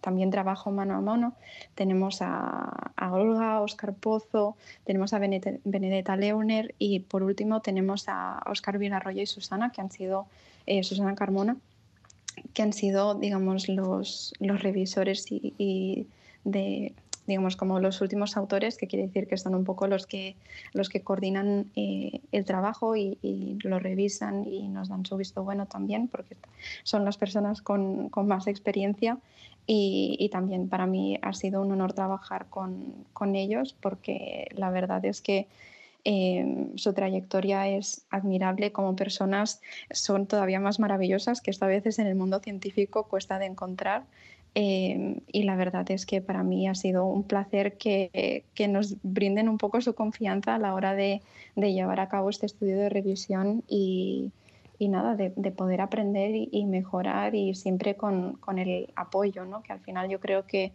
[0.00, 1.34] también trabajo mano a mano.
[1.76, 8.42] Tenemos a, a Olga, Oscar Pozo, tenemos a Benedetta Leuner y por último tenemos a
[8.46, 10.26] Oscar Villarroyo y Susana, que han sido,
[10.66, 11.56] eh, Susana Carmona,
[12.52, 16.08] que han sido, digamos, los, los revisores y,
[16.44, 16.94] de
[17.26, 20.36] digamos, como los últimos autores, que quiere decir que son un poco los que,
[20.72, 23.18] los que coordinan eh, el trabajo y,
[23.62, 26.36] lo revisan y nos dan su visto bueno también, porque
[26.82, 29.18] son las personas con, con más experiencia.
[29.66, 35.04] Y, también para mí ha sido un honor trabajar con, con ellos, porque la verdad
[35.04, 35.46] es que
[36.04, 42.08] eh, su trayectoria es admirable como personas, son todavía más maravillosas que esta vez en
[42.08, 44.04] el mundo científico cuesta de encontrar
[44.54, 48.96] Em, y la verdad es que para mí ha sido un placer que, que nos
[49.02, 51.22] brinden un poco su confianza a la hora de,
[51.56, 54.30] de llevar a cabo este estudio de revisión y,
[54.78, 59.62] y nada, de, de, poder aprender y, mejorar y siempre con, con, el apoyo, ¿no?
[59.62, 60.72] que al final yo creo que,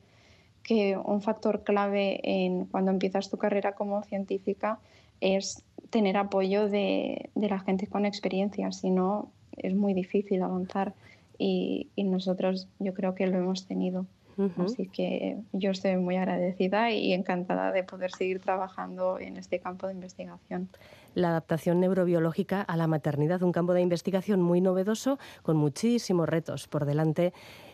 [0.63, 4.80] que un factor clave en cuando empiezas tu carrera como científica
[5.20, 10.94] es tener apoyo de, de la gente con experiencia, si no es muy difícil avanzar
[11.38, 14.06] y, nosotros yo creo que lo hemos tenido.
[14.60, 19.88] Así que yo estoy muy agradecida y encantada de poder seguir trabajando en este campo
[19.88, 20.69] de investigación.
[21.15, 26.67] La adaptación neurobiológica a la maternidad, un campo de investigación muy novedoso con muchísimos retos
[26.67, 27.34] por delante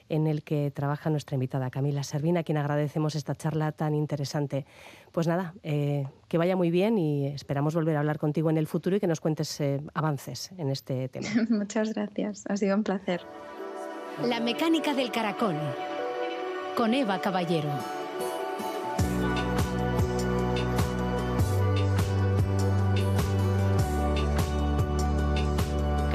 [0.10, 4.66] en el que trabaja nuestra invitada Camila Servina, a quien agradecemos esta charla tan interesante.
[5.12, 8.68] Pues nada, eh, que vaya muy bien y esperamos volver a hablar contigo en el
[8.68, 11.28] futuro y que nos cuentes eh, avances en este tema.
[11.50, 13.22] Muchas gracias, ha sido un placer.
[14.24, 15.56] La mecánica del caracol
[16.76, 18.03] con Eva Caballero.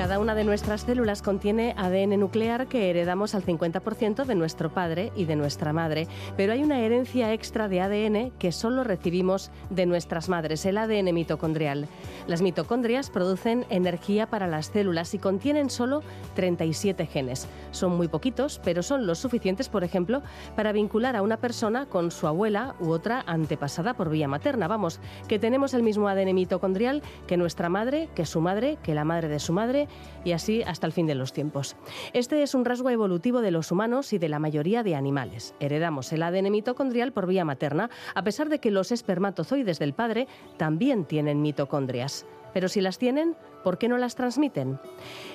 [0.09, 5.13] Cada una de nuestras células contiene ADN nuclear que heredamos al 50% de nuestro padre
[5.15, 9.85] y de nuestra madre, pero hay una herencia extra de ADN que solo recibimos de
[9.85, 11.89] nuestras madres, el ADN mitocondrial.
[12.27, 16.03] Las mitocondrias producen energía para las células y contienen solo
[16.37, 17.47] 37 genes.
[17.71, 20.23] Son muy poquitos, pero son los suficientes, por ejemplo,
[20.57, 24.69] para vincular a una persona con su abuela u otra antepasada por vía materna.
[24.69, 29.05] Vamos, que tenemos el mismo ADN mitocondrial que nuestra madre, que su madre, que la
[29.05, 29.87] madre de su madre
[30.25, 31.77] y así hasta el fin de los tiempos.
[32.13, 35.55] Este es un rasgo evolutivo de los humanos y de la mayoría de animales.
[35.61, 40.29] Heredamos el ADN mitocondrial por vía materna, a pesar de que los espermatozoides del padre
[40.57, 42.27] también tienen mitocondrias.
[42.53, 44.79] Pero si las tienen, ¿por qué no las transmiten?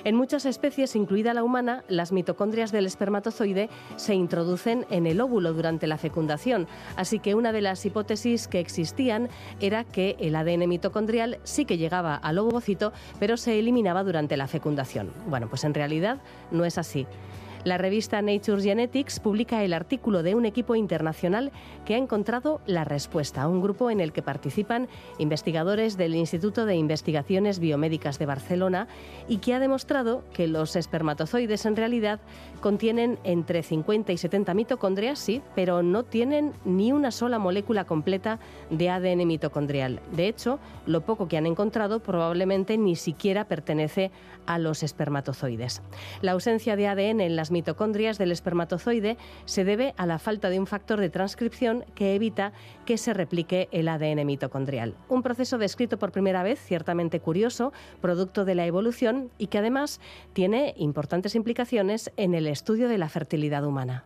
[0.04, 5.52] En muchas especies, incluida la humana, las mitocondrias del espermatozoide se introducen en el óvulo
[5.52, 9.28] durante la fecundación, así que una de las hipótesis que existían
[9.60, 14.48] era que el ADN mitocondrial sí que llegaba al ovocito, pero se eliminaba durante la
[14.48, 15.12] fecundación.
[15.26, 16.18] Bueno, pues en realidad
[16.50, 17.06] no es así.
[17.64, 21.50] La revista Nature Genetics publica el artículo de un equipo internacional
[21.86, 26.76] que ha encontrado la respuesta, un grupo en el que participan investigadores del Instituto de
[26.76, 28.86] Investigaciones Biomédicas de Barcelona
[29.28, 32.20] y que ha demostrado que los espermatozoides en realidad
[32.60, 38.40] contienen entre 50 y 70 mitocondrias, sí, pero no tienen ni una sola molécula completa
[38.68, 40.00] de ADN mitocondrial.
[40.12, 44.10] De hecho, lo poco que han encontrado probablemente ni siquiera pertenece
[44.44, 45.80] a los espermatozoides.
[46.20, 50.60] La ausencia de ADN en las mitocondrias del espermatozoide se debe a la falta de
[50.60, 52.52] un factor de transcripción que evita
[52.84, 54.94] que se replique el ADN mitocondrial.
[55.08, 60.00] Un proceso descrito por primera vez, ciertamente curioso, producto de la evolución y que además
[60.34, 64.04] tiene importantes implicaciones en el estudio de la fertilidad humana.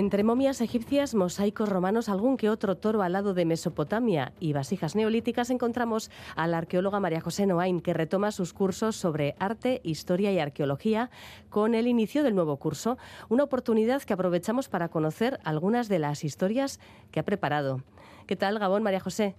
[0.00, 5.50] Entre momias egipcias, mosaicos romanos, algún que otro toro alado de Mesopotamia y vasijas neolíticas
[5.50, 10.38] encontramos a la arqueóloga María José Noain, que retoma sus cursos sobre arte, historia y
[10.38, 11.10] arqueología
[11.50, 12.96] con el inicio del nuevo curso,
[13.28, 17.82] una oportunidad que aprovechamos para conocer algunas de las historias que ha preparado.
[18.26, 19.36] ¿Qué tal, Gabón, María José?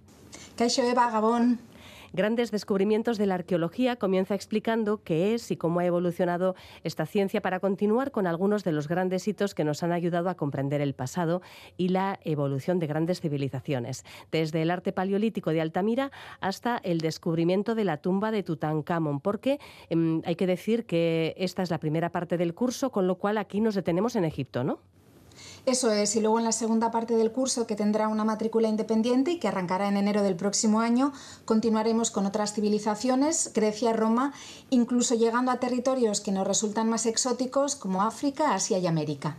[0.60, 1.60] Eva, Gabón.
[2.14, 7.42] Grandes descubrimientos de la arqueología comienza explicando qué es y cómo ha evolucionado esta ciencia
[7.42, 10.94] para continuar con algunos de los grandes hitos que nos han ayudado a comprender el
[10.94, 11.42] pasado
[11.78, 17.76] y la evolución de grandes civilizaciones, desde el arte paleolítico de Altamira hasta el descubrimiento
[17.76, 22.12] de la tumba de Tutankamón, porque em, hay que decir que esta es la primera
[22.12, 24.80] parte del curso, con lo cual aquí nos detenemos en Egipto, ¿no?
[25.66, 29.32] Eso es, y luego en la segunda parte del curso, que tendrá una matrícula independiente
[29.32, 31.14] y que arrancará en enero del próximo año,
[31.46, 34.34] continuaremos con otras civilizaciones, Grecia, Roma,
[34.70, 39.38] incluso llegando a territorios que nos resultan más exóticos como África, Asia y América.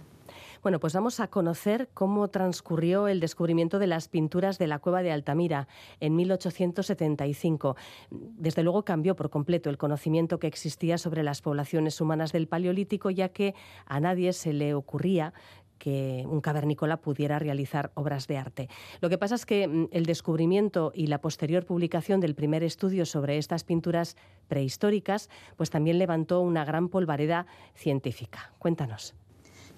[0.62, 5.02] Bueno, pues vamos a conocer cómo transcurrió el descubrimiento de las pinturas de la cueva
[5.02, 5.66] de Altamira
[5.98, 7.74] en 1875.
[8.10, 13.10] Desde luego cambió por completo el conocimiento que existía sobre las poblaciones humanas del Paleolítico,
[13.10, 15.34] ya que a nadie se le ocurría
[15.82, 18.68] que un cavernícola pudiera realizar obras de arte.
[19.00, 23.04] Lo que pasa es que mm, el descubrimiento y la posterior publicación del primer estudio
[23.04, 24.16] sobre estas pinturas
[24.46, 28.52] prehistóricas, pues también levantó una gran polvareda científica.
[28.60, 29.16] Cuéntanos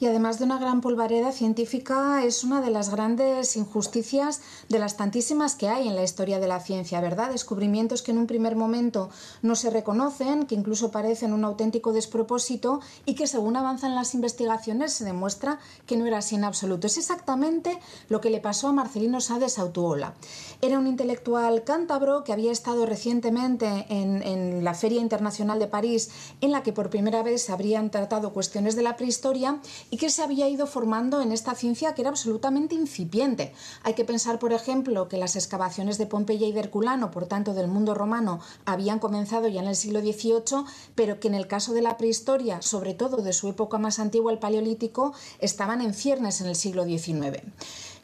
[0.01, 4.97] y además de una gran polvareda científica es una de las grandes injusticias de las
[4.97, 7.31] tantísimas que hay en la historia de la ciencia, ¿verdad?
[7.31, 9.11] Descubrimientos que en un primer momento
[9.43, 14.93] no se reconocen, que incluso parecen un auténtico despropósito y que según avanzan las investigaciones
[14.93, 16.87] se demuestra que no era así en absoluto.
[16.87, 17.79] Es exactamente
[18.09, 20.15] lo que le pasó a Marcelino Sá de Sautuola.
[20.61, 26.11] Era un intelectual cántabro que había estado recientemente en, en la Feria Internacional de París
[26.41, 29.61] en la que por primera vez se habrían tratado cuestiones de la prehistoria
[29.95, 33.53] y que se había ido formando en esta ciencia que era absolutamente incipiente.
[33.85, 37.55] Hay que pensar, por ejemplo, que las excavaciones de Pompeya y de Herculano, por tanto
[37.55, 40.65] del mundo romano, habían comenzado ya en el siglo XVIII,
[40.97, 44.33] pero que en el caso de la prehistoria, sobre todo de su época más antigua,
[44.33, 47.45] el Paleolítico, estaban en ciernes en el siglo XIX.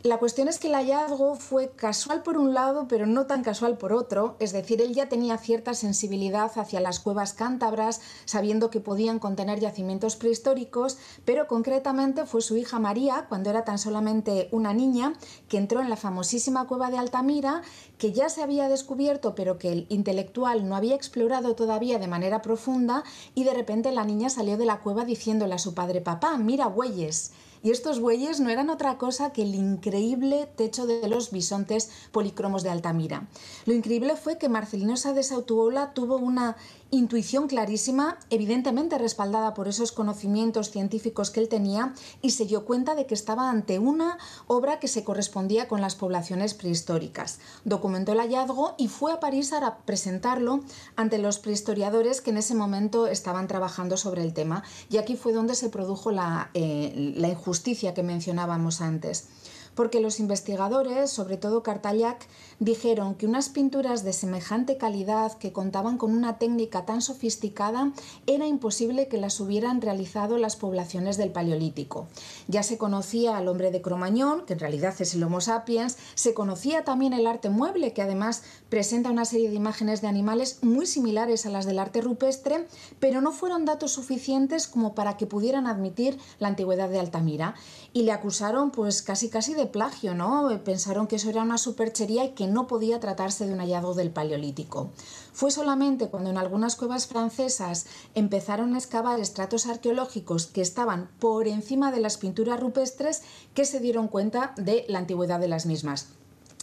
[0.03, 3.77] La cuestión es que el hallazgo fue casual por un lado, pero no tan casual
[3.77, 8.81] por otro, es decir, él ya tenía cierta sensibilidad hacia las cuevas cántabras, sabiendo que
[8.81, 14.73] podían contener yacimientos prehistóricos, pero concretamente fue su hija María, cuando era tan solamente una
[14.73, 15.13] niña,
[15.51, 17.61] que entró en la famosísima cueva de Altamira,
[17.99, 22.41] que ya se había descubierto, pero que el intelectual no había explorado todavía de manera
[22.41, 26.39] profunda, y de repente la niña salió de la cueva diciéndole a su padre, papá,
[26.39, 27.33] mira bueyes.
[27.63, 32.63] Y estos bueyes no eran otra cosa que el increíble techo de los bisontes policromos
[32.63, 33.29] de Altamira.
[33.67, 36.57] Lo increíble fue que Marcelino Sá de Sautuola tuvo una
[36.91, 42.95] intuición clarísima, evidentemente respaldada por esos conocimientos científicos que él tenía, y se dio cuenta
[42.95, 47.39] de que estaba ante una obra que se correspondía con las poblaciones prehistóricas.
[47.65, 50.61] Documentó el hallazgo y fue a París a presentarlo
[50.97, 55.33] ante los prehistoriadores que en ese momento estaban trabajando sobre el tema, y aquí fue
[55.33, 59.29] donde se produjo la, eh, la injusticia que mencionábamos antes
[59.75, 62.27] porque los investigadores, sobre todo Cartallac,
[62.59, 67.93] dijeron que unas pinturas de semejante calidad que contaban con una técnica tan sofisticada
[68.27, 72.07] era imposible que las hubieran realizado las poblaciones del Paleolítico.
[72.49, 76.35] Ya se conocía al hombre de Cromañón, que en realidad es el Homo sapiens, se
[76.35, 80.87] conocía también el arte mueble, que además presenta una serie de imágenes de animales muy
[80.87, 82.67] similares a las del arte rupestre,
[83.01, 87.57] pero no fueron datos suficientes como para que pudieran admitir la antigüedad de Altamira.
[87.93, 90.49] Y le acusaron pues casi casi de plagio, ¿no?
[90.65, 94.13] Pensaron que eso era una superchería y que no podía tratarse de un hallazgo del
[94.13, 94.91] Paleolítico.
[95.33, 101.49] Fue solamente cuando en algunas cuevas francesas empezaron a excavar estratos arqueológicos que estaban por
[101.49, 103.23] encima de las pinturas rupestres
[103.55, 106.20] que se dieron cuenta de la antigüedad de las mismas.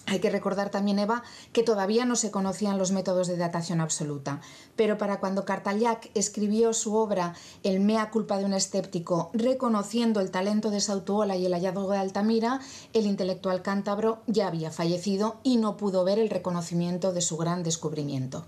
[0.09, 4.39] Hay que recordar también, Eva, que todavía no se conocían los métodos de datación absoluta,
[4.77, 10.31] pero para cuando Cartallac escribió su obra El mea culpa de un escéptico, reconociendo el
[10.31, 12.61] talento de Sautuola y el hallazgo de Altamira,
[12.93, 17.63] el intelectual cántabro ya había fallecido y no pudo ver el reconocimiento de su gran
[17.63, 18.45] descubrimiento.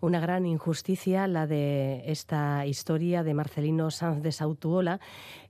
[0.00, 5.00] Una gran injusticia la de esta historia de Marcelino Sanz de Sautuola,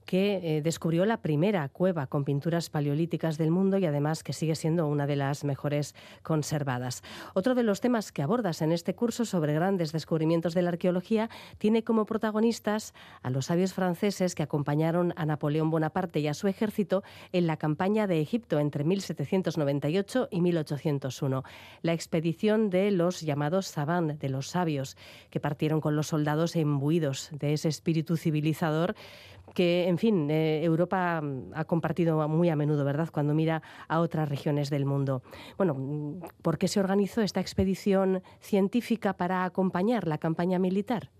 [0.08, 4.54] que eh, descubrió la primera cueva con pinturas paleolíticas del mundo y además que sigue
[4.54, 7.02] siendo una de las mejores conservadas.
[7.34, 11.28] Otro de los temas que abordas en este curso sobre grandes descubrimientos de la arqueología
[11.58, 16.48] tiene como protagonistas a los sabios franceses que acompañaron a Napoleón Bonaparte y a su
[16.48, 17.02] ejército
[17.32, 21.44] en la campaña de Egipto entre 1798 y 1801,
[21.82, 24.96] la expedición de los llamados savants, de los sabios,
[25.28, 28.94] que partieron con los soldados imbuidos de ese espíritu civilizador
[29.54, 31.22] que, en fin, eh, Europa
[31.54, 35.22] ha compartido muy a menudo, ¿verdad?, cuando mira a otras regiones del mundo.
[35.56, 41.10] Bueno, ¿por qué se organizó esta expedición científica para acompañar la campaña militar?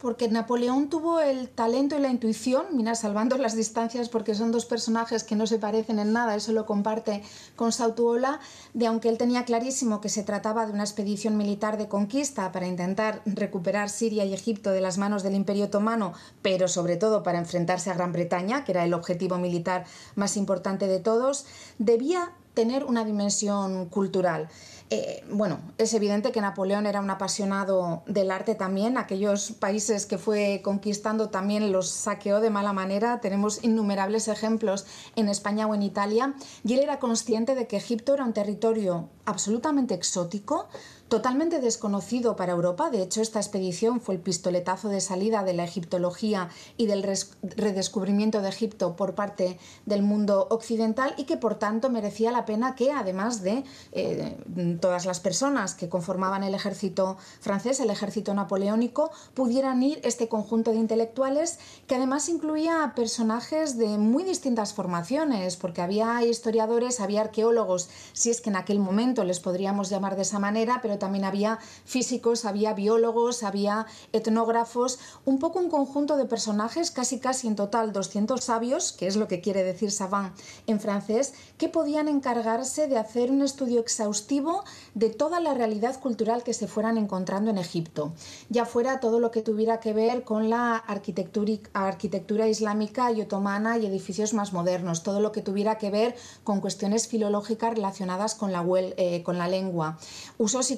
[0.00, 4.64] Porque Napoleón tuvo el talento y la intuición, mira, salvando las distancias porque son dos
[4.64, 7.22] personajes que no se parecen en nada, eso lo comparte
[7.54, 8.40] con Sautuola,
[8.72, 12.66] de aunque él tenía clarísimo que se trataba de una expedición militar de conquista para
[12.66, 17.38] intentar recuperar Siria y Egipto de las manos del Imperio Otomano, pero sobre todo para
[17.38, 19.84] enfrentarse a Gran Bretaña, que era el objetivo militar
[20.14, 21.44] más importante de todos,
[21.78, 24.48] debía tener una dimensión cultural.
[24.92, 28.98] Eh, bueno, es evidente que Napoleón era un apasionado del arte también.
[28.98, 33.20] Aquellos países que fue conquistando también los saqueó de mala manera.
[33.20, 36.34] Tenemos innumerables ejemplos en España o en Italia.
[36.64, 40.68] Y él era consciente de que Egipto era un territorio absolutamente exótico,
[41.10, 42.88] totalmente desconocido para Europa.
[42.88, 47.02] De hecho, esta expedición fue el pistoletazo de salida de la egiptología y del
[47.42, 52.76] redescubrimiento de Egipto por parte del mundo occidental y que por tanto merecía la pena
[52.76, 59.10] que, además de eh, todas las personas que conformaban el ejército francés, el ejército napoleónico,
[59.34, 61.58] pudieran ir este conjunto de intelectuales
[61.88, 68.40] que además incluía personajes de muy distintas formaciones, porque había historiadores, había arqueólogos, si es
[68.40, 72.72] que en aquel momento les podríamos llamar de esa manera, pero también había físicos, había
[72.74, 78.92] biólogos, había etnógrafos, un poco un conjunto de personajes, casi casi en total 200 sabios,
[78.92, 80.32] que es lo que quiere decir savant
[80.68, 84.62] en francés, que podían encargarse de hacer un estudio exhaustivo
[84.94, 88.12] de toda la realidad cultural que se fueran encontrando en Egipto,
[88.48, 93.86] ya fuera todo lo que tuviera que ver con la arquitectura, islámica y otomana y
[93.86, 98.64] edificios más modernos, todo lo que tuviera que ver con cuestiones filológicas relacionadas con la,
[98.96, 99.98] eh, lengua,
[100.38, 100.76] usos y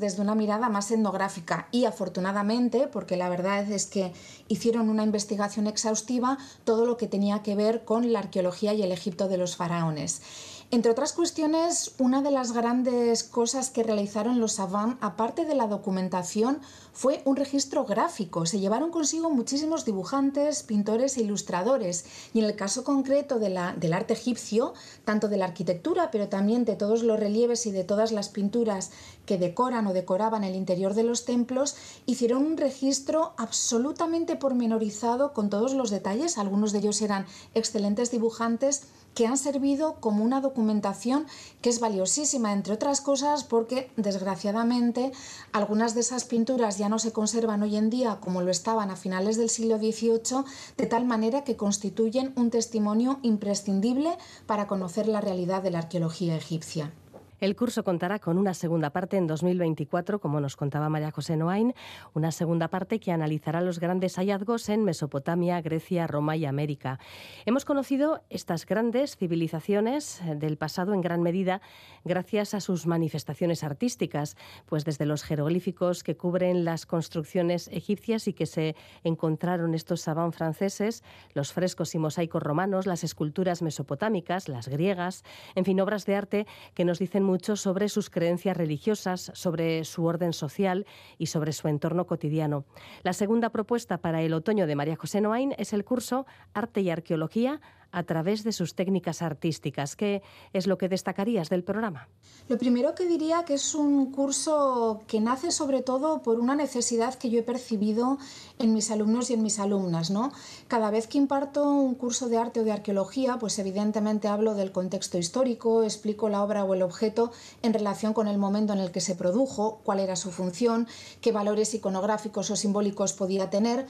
[0.00, 4.12] desde una mirada más etnográfica y afortunadamente, porque la verdad es que
[4.48, 8.92] hicieron una investigación exhaustiva, todo lo que tenía que ver con la arqueología y el
[8.92, 10.22] Egipto de los faraones.
[10.70, 15.66] Entre otras cuestiones, una de las grandes cosas que realizaron los Savant, aparte de la
[15.66, 16.60] documentación,
[16.92, 18.44] fue un registro gráfico.
[18.44, 22.04] Se llevaron consigo muchísimos dibujantes, pintores e ilustradores.
[22.34, 24.74] Y en el caso concreto del arte egipcio,
[25.06, 28.90] tanto de la arquitectura, pero también de todos los relieves y de todas las pinturas
[29.24, 35.48] que decoran o decoraban el interior de los templos, hicieron un registro absolutamente pormenorizado con
[35.48, 36.36] todos los detalles.
[36.36, 38.82] Algunos de ellos eran excelentes dibujantes
[39.14, 41.26] que han servido como una documentación
[41.60, 45.12] que es valiosísima, entre otras cosas porque desgraciadamente
[45.52, 48.96] algunas de esas pinturas ya no se conservan hoy en día como lo estaban a
[48.96, 50.44] finales del siglo XVIII,
[50.76, 56.36] de tal manera que constituyen un testimonio imprescindible para conocer la realidad de la arqueología
[56.36, 56.92] egipcia.
[57.40, 61.72] El curso contará con una segunda parte en 2024, como nos contaba María José Noain,
[62.12, 66.98] una segunda parte que analizará los grandes hallazgos en Mesopotamia, Grecia, Roma y América.
[67.46, 71.60] Hemos conocido estas grandes civilizaciones del pasado en gran medida
[72.04, 74.36] gracias a sus manifestaciones artísticas,
[74.66, 78.74] pues desde los jeroglíficos que cubren las construcciones egipcias y que se
[79.04, 85.22] encontraron estos savants franceses, los frescos y mosaicos romanos, las esculturas mesopotámicas, las griegas,
[85.54, 90.06] en fin, obras de arte que nos dicen mucho sobre sus creencias religiosas, sobre su
[90.06, 90.86] orden social
[91.18, 92.64] y sobre su entorno cotidiano.
[93.02, 96.88] La segunda propuesta para el otoño de María José Noain es el curso Arte y
[96.88, 97.60] Arqueología
[97.92, 99.96] a través de sus técnicas artísticas.
[99.96, 100.22] ¿Qué
[100.52, 102.08] es lo que destacarías del programa?
[102.48, 107.14] Lo primero que diría que es un curso que nace sobre todo por una necesidad
[107.14, 108.18] que yo he percibido
[108.58, 110.10] en mis alumnos y en mis alumnas.
[110.10, 110.32] ¿no?
[110.66, 114.72] Cada vez que imparto un curso de arte o de arqueología, pues evidentemente hablo del
[114.72, 117.32] contexto histórico, explico la obra o el objeto
[117.62, 120.86] en relación con el momento en el que se produjo, cuál era su función,
[121.20, 123.86] qué valores iconográficos o simbólicos podía tener,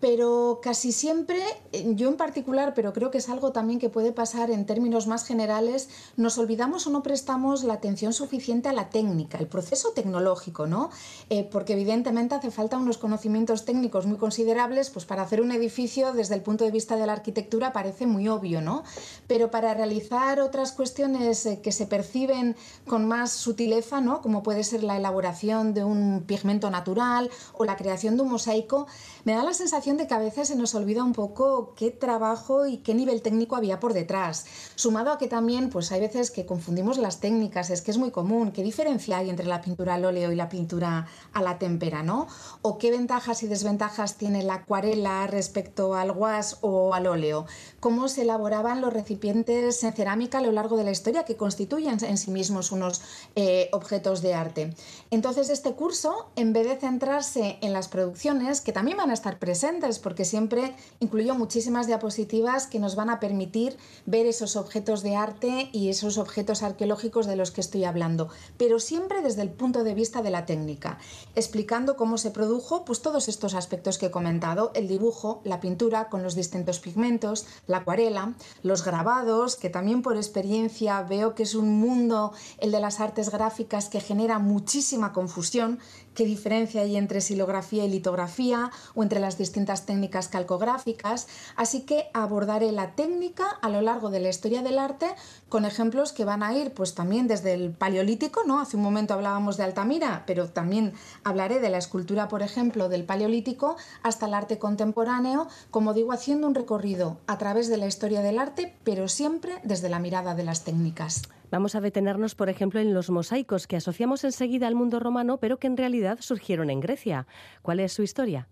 [0.00, 1.38] pero casi siempre,
[1.72, 5.06] eh, yo en particular, pero creo que es algo también que puede pasar en términos
[5.06, 9.90] más generales, nos olvidamos o no prestamos la atención suficiente a la técnica, el proceso
[9.90, 10.90] tecnológico, ¿no?
[11.28, 16.12] Eh, porque evidentemente hace falta unos conocimientos técnicos muy considerables, pues para hacer un edificio
[16.14, 18.82] desde el punto de vista de la arquitectura parece muy obvio, ¿no?
[19.26, 24.22] Pero para realizar otras cuestiones eh, que se perciben con más sutileza, ¿no?
[24.22, 28.86] Como puede ser la elaboración de un pigmento natural o la creación de un mosaico,
[29.24, 32.66] me da la sensación de que a veces se nos olvida un poco qué trabajo
[32.66, 34.46] y qué nivel técnico había por detrás.
[34.74, 38.10] Sumado a que también, pues hay veces que confundimos las técnicas, es que es muy
[38.10, 38.52] común.
[38.52, 42.26] ¿Qué diferencia hay entre la pintura al óleo y la pintura a la témpera, no?
[42.62, 47.46] ¿O qué ventajas y desventajas tiene la acuarela respecto al guas o al óleo?
[47.80, 51.98] ¿Cómo se elaboraban los recipientes en cerámica a lo largo de la historia que constituyen
[52.04, 53.02] en sí mismos unos
[53.34, 54.74] eh, objetos de arte?
[55.10, 59.38] Entonces, este curso, en vez de centrarse en las producciones, que también van a estar
[59.38, 65.16] presentes, porque siempre incluyo muchísimas diapositivas que nos van a permitir ver esos objetos de
[65.16, 68.28] arte y esos objetos arqueológicos de los que estoy hablando,
[68.58, 70.98] pero siempre desde el punto de vista de la técnica,
[71.34, 76.08] explicando cómo se produjo pues, todos estos aspectos que he comentado, el dibujo, la pintura
[76.08, 81.54] con los distintos pigmentos, la acuarela, los grabados, que también por experiencia veo que es
[81.54, 85.78] un mundo, el de las artes gráficas, que genera muchísima confusión,
[86.14, 92.10] qué diferencia hay entre silografía y litografía o entre las distintas técnicas calcográficas, así que
[92.14, 95.06] abordaré la técnica a lo largo de la historia del arte
[95.50, 98.60] con ejemplos que van a ir pues también desde el paleolítico, ¿no?
[98.60, 100.94] Hace un momento hablábamos de Altamira, pero también
[101.24, 106.46] hablaré de la escultura, por ejemplo, del paleolítico hasta el arte contemporáneo, como digo, haciendo
[106.46, 110.44] un recorrido a través de la historia del arte, pero siempre desde la mirada de
[110.44, 111.22] las técnicas.
[111.50, 115.58] Vamos a detenernos, por ejemplo, en los mosaicos que asociamos enseguida al mundo romano, pero
[115.58, 117.26] que en realidad surgieron en Grecia.
[117.62, 118.46] ¿Cuál es su historia?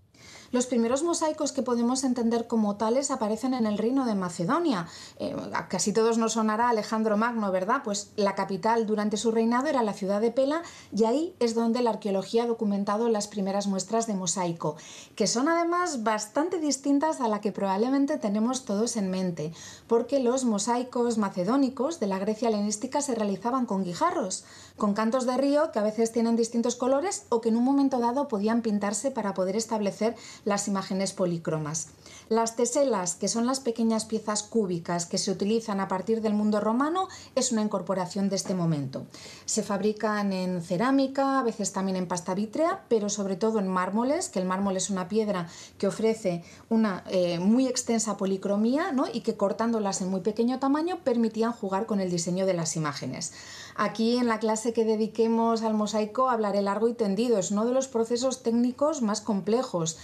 [0.50, 4.86] Los primeros mosaicos que podemos entender como tales aparecen en el reino de Macedonia.
[5.18, 5.36] Eh,
[5.68, 7.82] casi todos nos sonará Alejandro Magno, ¿verdad?
[7.84, 11.82] Pues la capital durante su reinado era la ciudad de Pela y ahí es donde
[11.82, 14.76] la arqueología ha documentado las primeras muestras de mosaico,
[15.16, 19.52] que son además bastante distintas a la que probablemente tenemos todos en mente,
[19.86, 24.44] porque los mosaicos macedónicos de la Grecia helenística se realizaban con guijarros,
[24.78, 27.98] con cantos de río que a veces tienen distintos colores o que en un momento
[27.98, 31.88] dado podían pintarse para poder establecer las imágenes polícromas.
[32.28, 36.60] Las teselas, que son las pequeñas piezas cúbicas que se utilizan a partir del mundo
[36.60, 39.06] romano, es una incorporación de este momento.
[39.46, 44.28] Se fabrican en cerámica, a veces también en pasta vítrea, pero sobre todo en mármoles,
[44.28, 49.06] que el mármol es una piedra que ofrece una eh, muy extensa policromía ¿no?
[49.10, 53.32] y que cortándolas en muy pequeño tamaño permitían jugar con el diseño de las imágenes.
[53.74, 57.72] Aquí en la clase que dediquemos al mosaico hablaré largo y tendido, es uno de
[57.72, 59.96] los procesos técnicos más complejos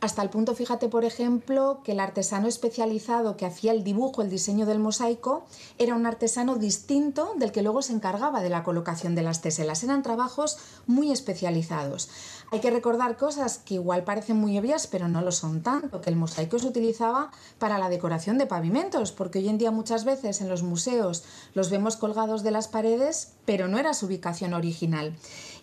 [0.00, 4.30] hasta el punto, fíjate, por ejemplo, que el artesano especializado que hacía el dibujo, el
[4.30, 5.44] diseño del mosaico,
[5.76, 9.84] era un artesano distinto del que luego se encargaba de la colocación de las teselas.
[9.84, 12.08] Eran trabajos muy especializados.
[12.50, 16.08] Hay que recordar cosas que igual parecen muy obvias, pero no lo son tanto, que
[16.08, 20.40] el mosaico se utilizaba para la decoración de pavimentos, porque hoy en día muchas veces
[20.40, 25.14] en los museos los vemos colgados de las paredes, pero no era su ubicación original.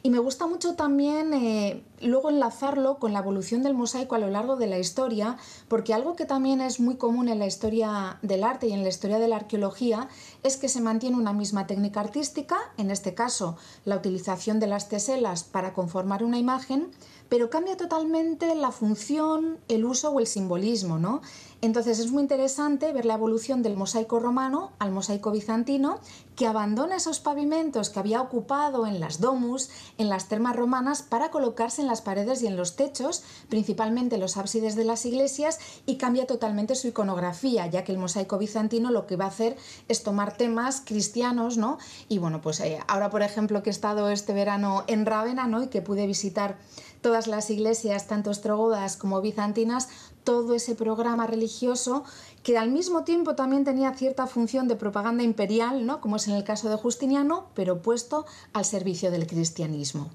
[0.08, 4.30] Y me gusta mucho también eh, luego enlazarlo con la evolución del mosaico a lo
[4.30, 5.36] largo de la historia,
[5.68, 8.88] porque algo que también es muy común en la historia del arte y en la
[8.88, 10.08] historia de la arqueología
[10.44, 14.88] es que se mantiene una misma técnica artística, en este caso la utilización de las
[14.88, 16.90] teselas para conformar una imagen,
[17.30, 21.22] pero cambia totalmente la función, el uso o el simbolismo, ¿no?
[21.62, 26.00] Entonces es muy interesante ver la evolución del mosaico romano al mosaico bizantino,
[26.36, 31.32] que abandona esos pavimentos que había ocupado en las domus, en las termas romanas, para
[31.32, 35.58] colocarse en las paredes y en los techos, principalmente los ábsides de las iglesias,
[35.88, 39.58] y cambia totalmente su iconografía, ya que el mosaico bizantino lo que va a hacer
[39.88, 41.80] es tomar temas cristianos, ¿no?
[42.08, 45.64] Y bueno, pues eh, ahora, por ejemplo, que he estado este verano en Rávena, ¿no?
[45.64, 46.60] Y que pude visitar
[47.02, 49.90] todas las iglesias, tanto ostrogodas como bizantinas,
[50.24, 52.04] todo ese programa religioso
[52.44, 56.02] que al mismo tiempo también tenía cierta función de propaganda imperial, ¿no?
[56.02, 60.10] como es en el caso de Justiniano, pero puesto al servicio del cristianismo.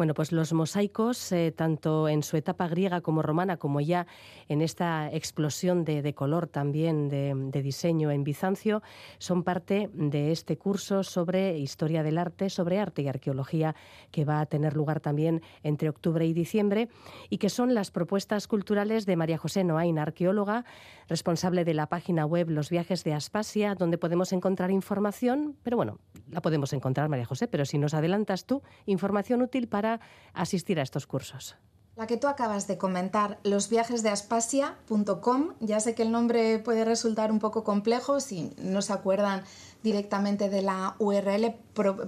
[0.00, 4.06] Bueno, pues los mosaicos, eh, tanto en su etapa griega como romana, como ya
[4.48, 8.80] en esta explosión de, color también de, diseño en Bizancio,
[9.18, 13.76] son parte de este curso sobre historia del arte, sobre arte y arqueología,
[14.10, 16.88] que va a tener lugar también entre octubre y diciembre,
[17.28, 20.64] y que son las propuestas culturales de María José Noain, arqueóloga,
[21.08, 25.98] responsable de la página web Los Viajes de Aspasia, donde podemos encontrar información, pero bueno,
[26.30, 29.89] la podemos encontrar, María José, pero si nos adelantas tú, información útil para
[30.34, 31.56] asistir a estos cursos.
[31.96, 37.40] La que tú acabas de comentar, losviajesdeaspasia.com, ya sé que el nombre puede resultar un
[37.40, 39.42] poco complejo si no se acuerdan
[39.82, 41.54] directamente de la URL,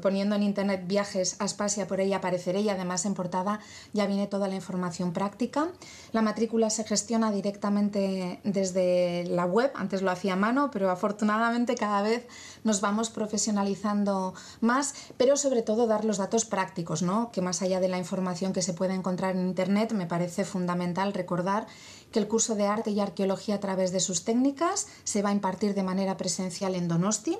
[0.02, 3.60] poniendo en internet viajes Aspasia, por ahí apareceré y además en portada
[3.92, 5.68] ya viene toda la información práctica.
[6.12, 11.74] La matrícula se gestiona directamente desde la web, antes lo hacía a mano, pero afortunadamente
[11.74, 12.26] cada vez
[12.64, 17.30] nos vamos profesionalizando más, pero sobre todo dar los datos prácticos, ¿no?
[17.32, 21.14] que más allá de la información que se puede encontrar en internet, me parece fundamental
[21.14, 21.66] recordar
[22.12, 25.32] que el curso de arte y arqueología a través de sus técnicas se va a
[25.32, 27.38] impartir de manera presencial en Donosti,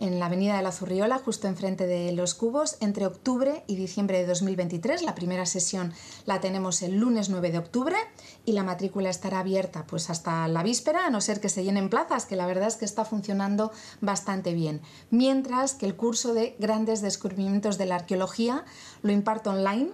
[0.00, 4.18] en la Avenida de la Zurriola, justo enfrente de Los Cubos, entre octubre y diciembre
[4.18, 5.02] de 2023.
[5.02, 5.92] La primera sesión
[6.26, 7.96] la tenemos el lunes 9 de octubre
[8.44, 11.88] y la matrícula estará abierta pues hasta la víspera, a no ser que se llenen
[11.88, 14.80] plazas, que la verdad es que está funcionando bastante bien.
[15.10, 18.64] Mientras que el curso de grandes descubrimientos de la arqueología
[19.02, 19.90] lo imparto online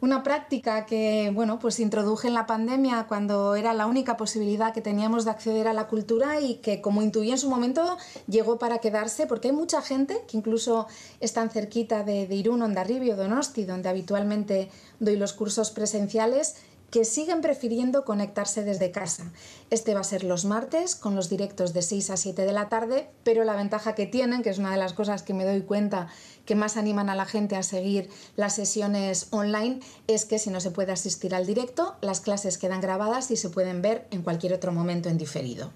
[0.00, 4.80] una práctica que bueno, pues introduje en la pandemia cuando era la única posibilidad que
[4.80, 7.96] teníamos de acceder a la cultura y que como intuí en su momento
[8.26, 10.86] llegó para quedarse porque hay mucha gente que incluso
[11.20, 14.70] están cerquita de, de Irún, Ondarribio, Donosti, donde habitualmente
[15.00, 16.56] doy los cursos presenciales
[16.90, 19.30] que siguen prefiriendo conectarse desde casa.
[19.70, 22.68] Este va a ser los martes con los directos de 6 a 7 de la
[22.68, 25.62] tarde, pero la ventaja que tienen, que es una de las cosas que me doy
[25.62, 26.08] cuenta
[26.46, 30.60] que más animan a la gente a seguir las sesiones online, es que si no
[30.60, 34.54] se puede asistir al directo, las clases quedan grabadas y se pueden ver en cualquier
[34.54, 35.70] otro momento en diferido.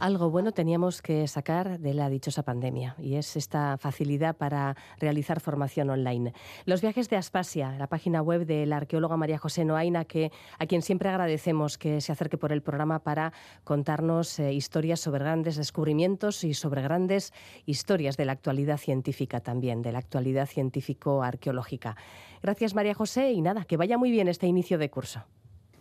[0.00, 5.40] Algo bueno teníamos que sacar de la dichosa pandemia y es esta facilidad para realizar
[5.40, 6.32] formación online.
[6.66, 10.30] Los viajes de Aspasia, la página web de la arqueóloga María José Noaina, que,
[10.60, 13.32] a quien siempre agradecemos que se acerque por el programa para
[13.64, 17.32] contarnos eh, historias sobre grandes descubrimientos y sobre grandes
[17.66, 21.96] historias de la actualidad científica también, de la actualidad científico-arqueológica.
[22.40, 25.24] Gracias María José y nada, que vaya muy bien este inicio de curso.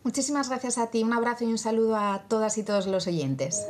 [0.03, 3.67] Muchísimas gracias a ti, un abrazo y un saludo a todas y todos los oyentes.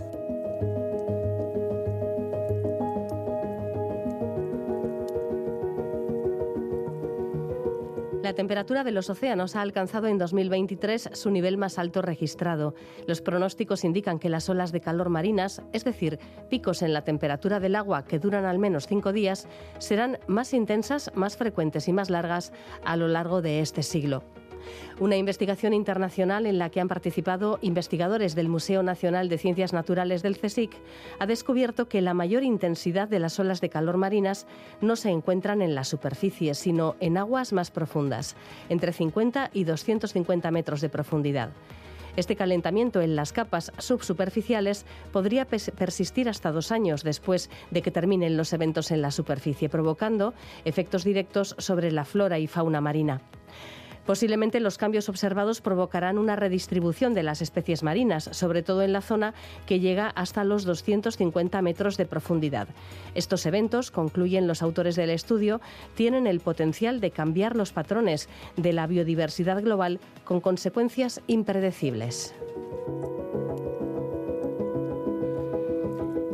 [8.24, 12.74] La temperatura de los océanos ha alcanzado en 2023 su nivel más alto registrado.
[13.06, 17.60] Los pronósticos indican que las olas de calor marinas, es decir, picos en la temperatura
[17.60, 19.48] del agua que duran al menos cinco días,
[19.78, 22.52] serán más intensas, más frecuentes y más largas
[22.84, 24.24] a lo largo de este siglo.
[25.00, 30.24] Una investigación internacional en la que han participado investigadores del Museo Nacional de Ciencias Naturales
[30.24, 30.72] del CSIC
[31.20, 34.48] ha descubierto que la mayor intensidad de las olas de calor marinas
[34.82, 38.36] no se encuentran en la superficie, sino en aguas más profundas,
[38.70, 41.52] entre 50 y 250 metros de profundidad.
[42.18, 48.38] Este calentamiento en las capas subsuperficiales podría persistir hasta dos años después de que terminen
[48.38, 50.34] los eventos en la superficie, provocando
[50.66, 53.22] efectos directos sobre la flora y fauna marina.
[54.08, 59.02] Posiblemente los cambios observados provocarán una redistribución de las especies marinas, sobre todo en la
[59.02, 59.34] zona
[59.66, 62.70] que llega hasta los 250 metros de profundidad.
[63.16, 65.60] Estos eventos, concluyen los autores del estudio,
[65.94, 72.34] tienen el potencial de cambiar los patrones de la biodiversidad global con consecuencias impredecibles.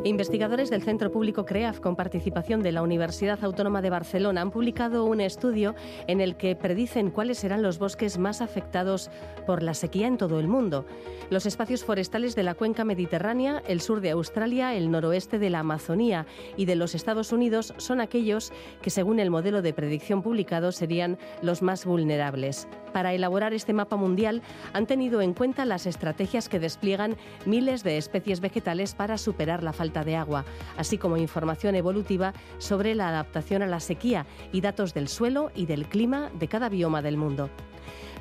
[0.05, 5.05] Investigadores del Centro Público CREAF, con participación de la Universidad Autónoma de Barcelona, han publicado
[5.05, 5.75] un estudio
[6.07, 9.09] en el que predicen cuáles serán los bosques más afectados
[9.47, 10.85] por la sequía en todo el mundo.
[11.29, 15.59] Los espacios forestales de la cuenca mediterránea, el sur de Australia, el noroeste de la
[15.59, 16.25] Amazonía
[16.57, 18.51] y de los Estados Unidos son aquellos
[18.81, 22.67] que, según el modelo de predicción publicado, serían los más vulnerables.
[22.91, 24.41] Para elaborar este mapa mundial
[24.73, 29.73] han tenido en cuenta las estrategias que despliegan miles de especies vegetales para superar la
[29.73, 30.45] falta de agua,
[30.77, 35.67] así como información evolutiva sobre la adaptación a la sequía y datos del suelo y
[35.67, 37.51] del clima de cada bioma del mundo.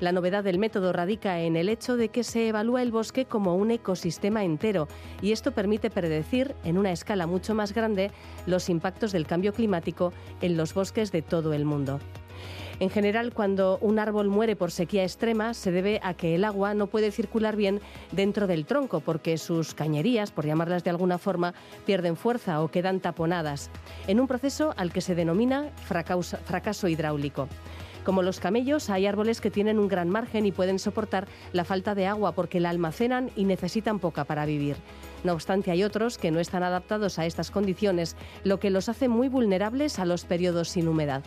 [0.01, 3.55] La novedad del método radica en el hecho de que se evalúa el bosque como
[3.55, 4.89] un ecosistema entero
[5.21, 8.11] y esto permite predecir en una escala mucho más grande
[8.47, 12.01] los impactos del cambio climático en los bosques de todo el mundo.
[12.81, 16.75] En general, cuando un árbol muere por sequía extrema, se debe a que el agua
[16.75, 21.55] no puede circular bien dentro del tronco porque sus cañerías, por llamarlas de alguna forma,
[21.87, 23.71] pierden fuerza o quedan taponadas,
[24.07, 27.49] en un proceso al que se denomina fracaso hidráulico.
[28.05, 31.95] Como los camellos, hay árboles que tienen un gran margen y pueden soportar la falta
[31.95, 34.77] de agua porque la almacenan y necesitan poca para vivir.
[35.23, 39.09] No obstante, hay otros que no están adaptados a estas condiciones, lo que los hace
[39.09, 41.23] muy vulnerables a los periodos sin humedad.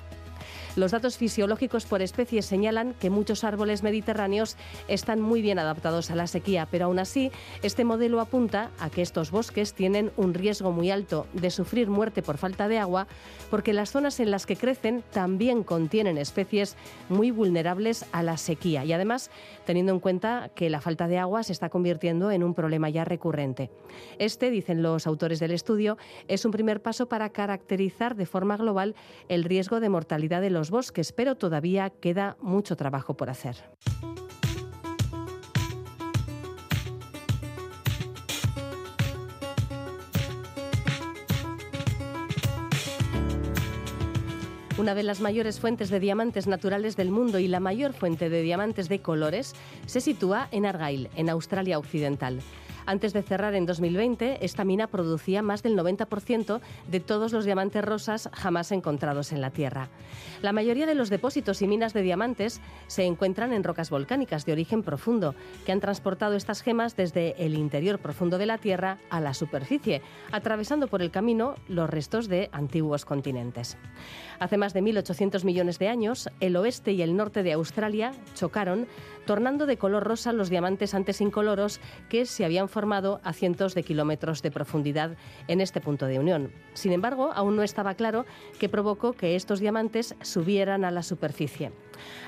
[0.75, 4.57] Los datos fisiológicos por especies señalan que muchos árboles mediterráneos
[4.89, 7.31] están muy bien adaptados a la sequía, pero aún así,
[7.63, 12.21] este modelo apunta a que estos bosques tienen un riesgo muy alto de sufrir muerte
[12.21, 13.07] por falta de agua,
[13.49, 16.75] porque las zonas en las que crecen también contienen especies
[17.07, 19.31] muy vulnerables a la sequía y además
[19.65, 23.05] teniendo en cuenta que la falta de agua se está convirtiendo en un problema ya
[23.05, 23.71] recurrente.
[24.19, 25.97] Este, dicen los autores del estudio,
[26.27, 28.93] es un primer paso para caracterizar de forma global
[29.29, 33.55] el riesgo de mortalidad de los bosques, pero todavía queda mucho trabajo por hacer.
[44.77, 48.41] Una de las mayores fuentes de diamantes naturales del mundo y la mayor fuente de
[48.41, 49.53] diamantes de colores
[49.85, 52.41] se sitúa en Argyle, en Australia Occidental.
[52.87, 57.83] Antes de cerrar en 2020, esta mina producía más del 90% de todos los diamantes
[57.83, 59.89] rosas jamás encontrados en la Tierra.
[60.43, 64.51] La mayoría de los depósitos y minas de diamantes se encuentran en rocas volcánicas de
[64.51, 65.33] origen profundo,
[65.65, 70.03] que han transportado estas gemas desde el interior profundo de la Tierra a la superficie,
[70.31, 73.77] atravesando por el camino los restos de antiguos continentes.
[74.39, 78.87] Hace más de 1.800 millones de años, el oeste y el norte de Australia chocaron,
[79.25, 81.79] tornando de color rosa los diamantes antes incoloros
[82.09, 85.11] que se habían formado a cientos de kilómetros de profundidad
[85.47, 86.51] en este punto de unión.
[86.73, 88.25] Sin embargo, aún no estaba claro
[88.59, 91.71] qué provocó que estos diamantes subieran a la superficie.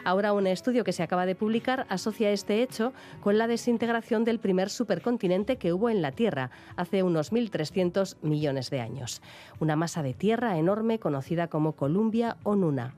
[0.05, 4.39] Ahora un estudio que se acaba de publicar asocia este hecho con la desintegración del
[4.39, 9.21] primer supercontinente que hubo en la Tierra hace unos 1.300 millones de años.
[9.59, 12.93] Una masa de tierra enorme conocida como Columbia o Nuna.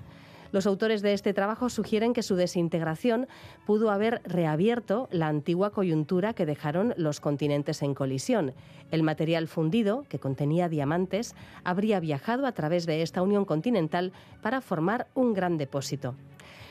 [0.51, 3.27] Los autores de este trabajo sugieren que su desintegración
[3.65, 8.53] pudo haber reabierto la antigua coyuntura que dejaron los continentes en colisión.
[8.91, 14.61] El material fundido, que contenía diamantes, habría viajado a través de esta unión continental para
[14.61, 16.15] formar un gran depósito.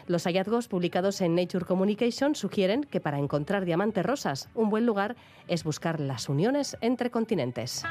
[0.09, 5.17] Los hallazgos publicados en Nature Communication sugieren que para encontrar diamantes rosas, un buen lugar
[5.49, 7.85] es buscar las uniones entre continentes.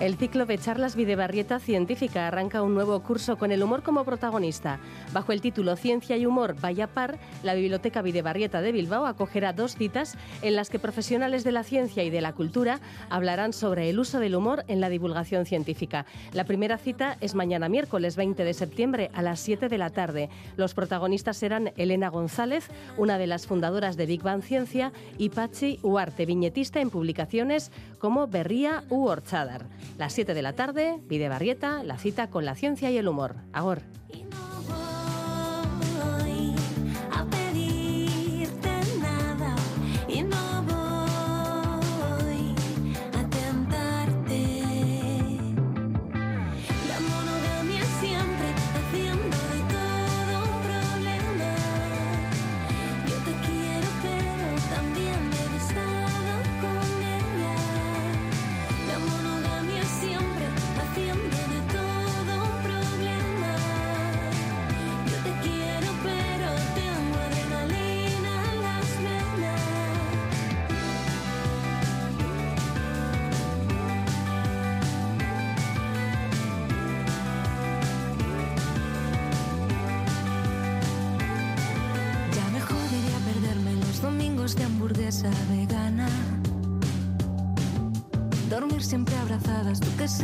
[0.00, 4.80] El ciclo de charlas Videbarrieta Científica arranca un nuevo curso con el humor como protagonista.
[5.12, 9.76] Bajo el título Ciencia y Humor Vaya Par, la Biblioteca Videbarrieta de Bilbao acogerá dos
[9.76, 14.00] citas en las que profesionales de la ciencia y de la cultura hablarán sobre el
[14.00, 16.06] uso del humor en la divulgación científica.
[16.32, 20.28] La primera cita es mañana miércoles 20 de septiembre a las 7 de la tarde.
[20.56, 25.78] Los protagonistas serán Elena González, una de las fundadoras de Big Bang Ciencia, y Pachi
[25.82, 27.70] Uarte, viñetista en publicaciones
[28.00, 29.66] como Berría u Orchadar.
[29.98, 33.36] Las 7 de la tarde, Vide Barrieta, la cita con la ciencia y el humor.
[33.52, 33.82] Agor.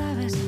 [0.00, 0.39] Sabes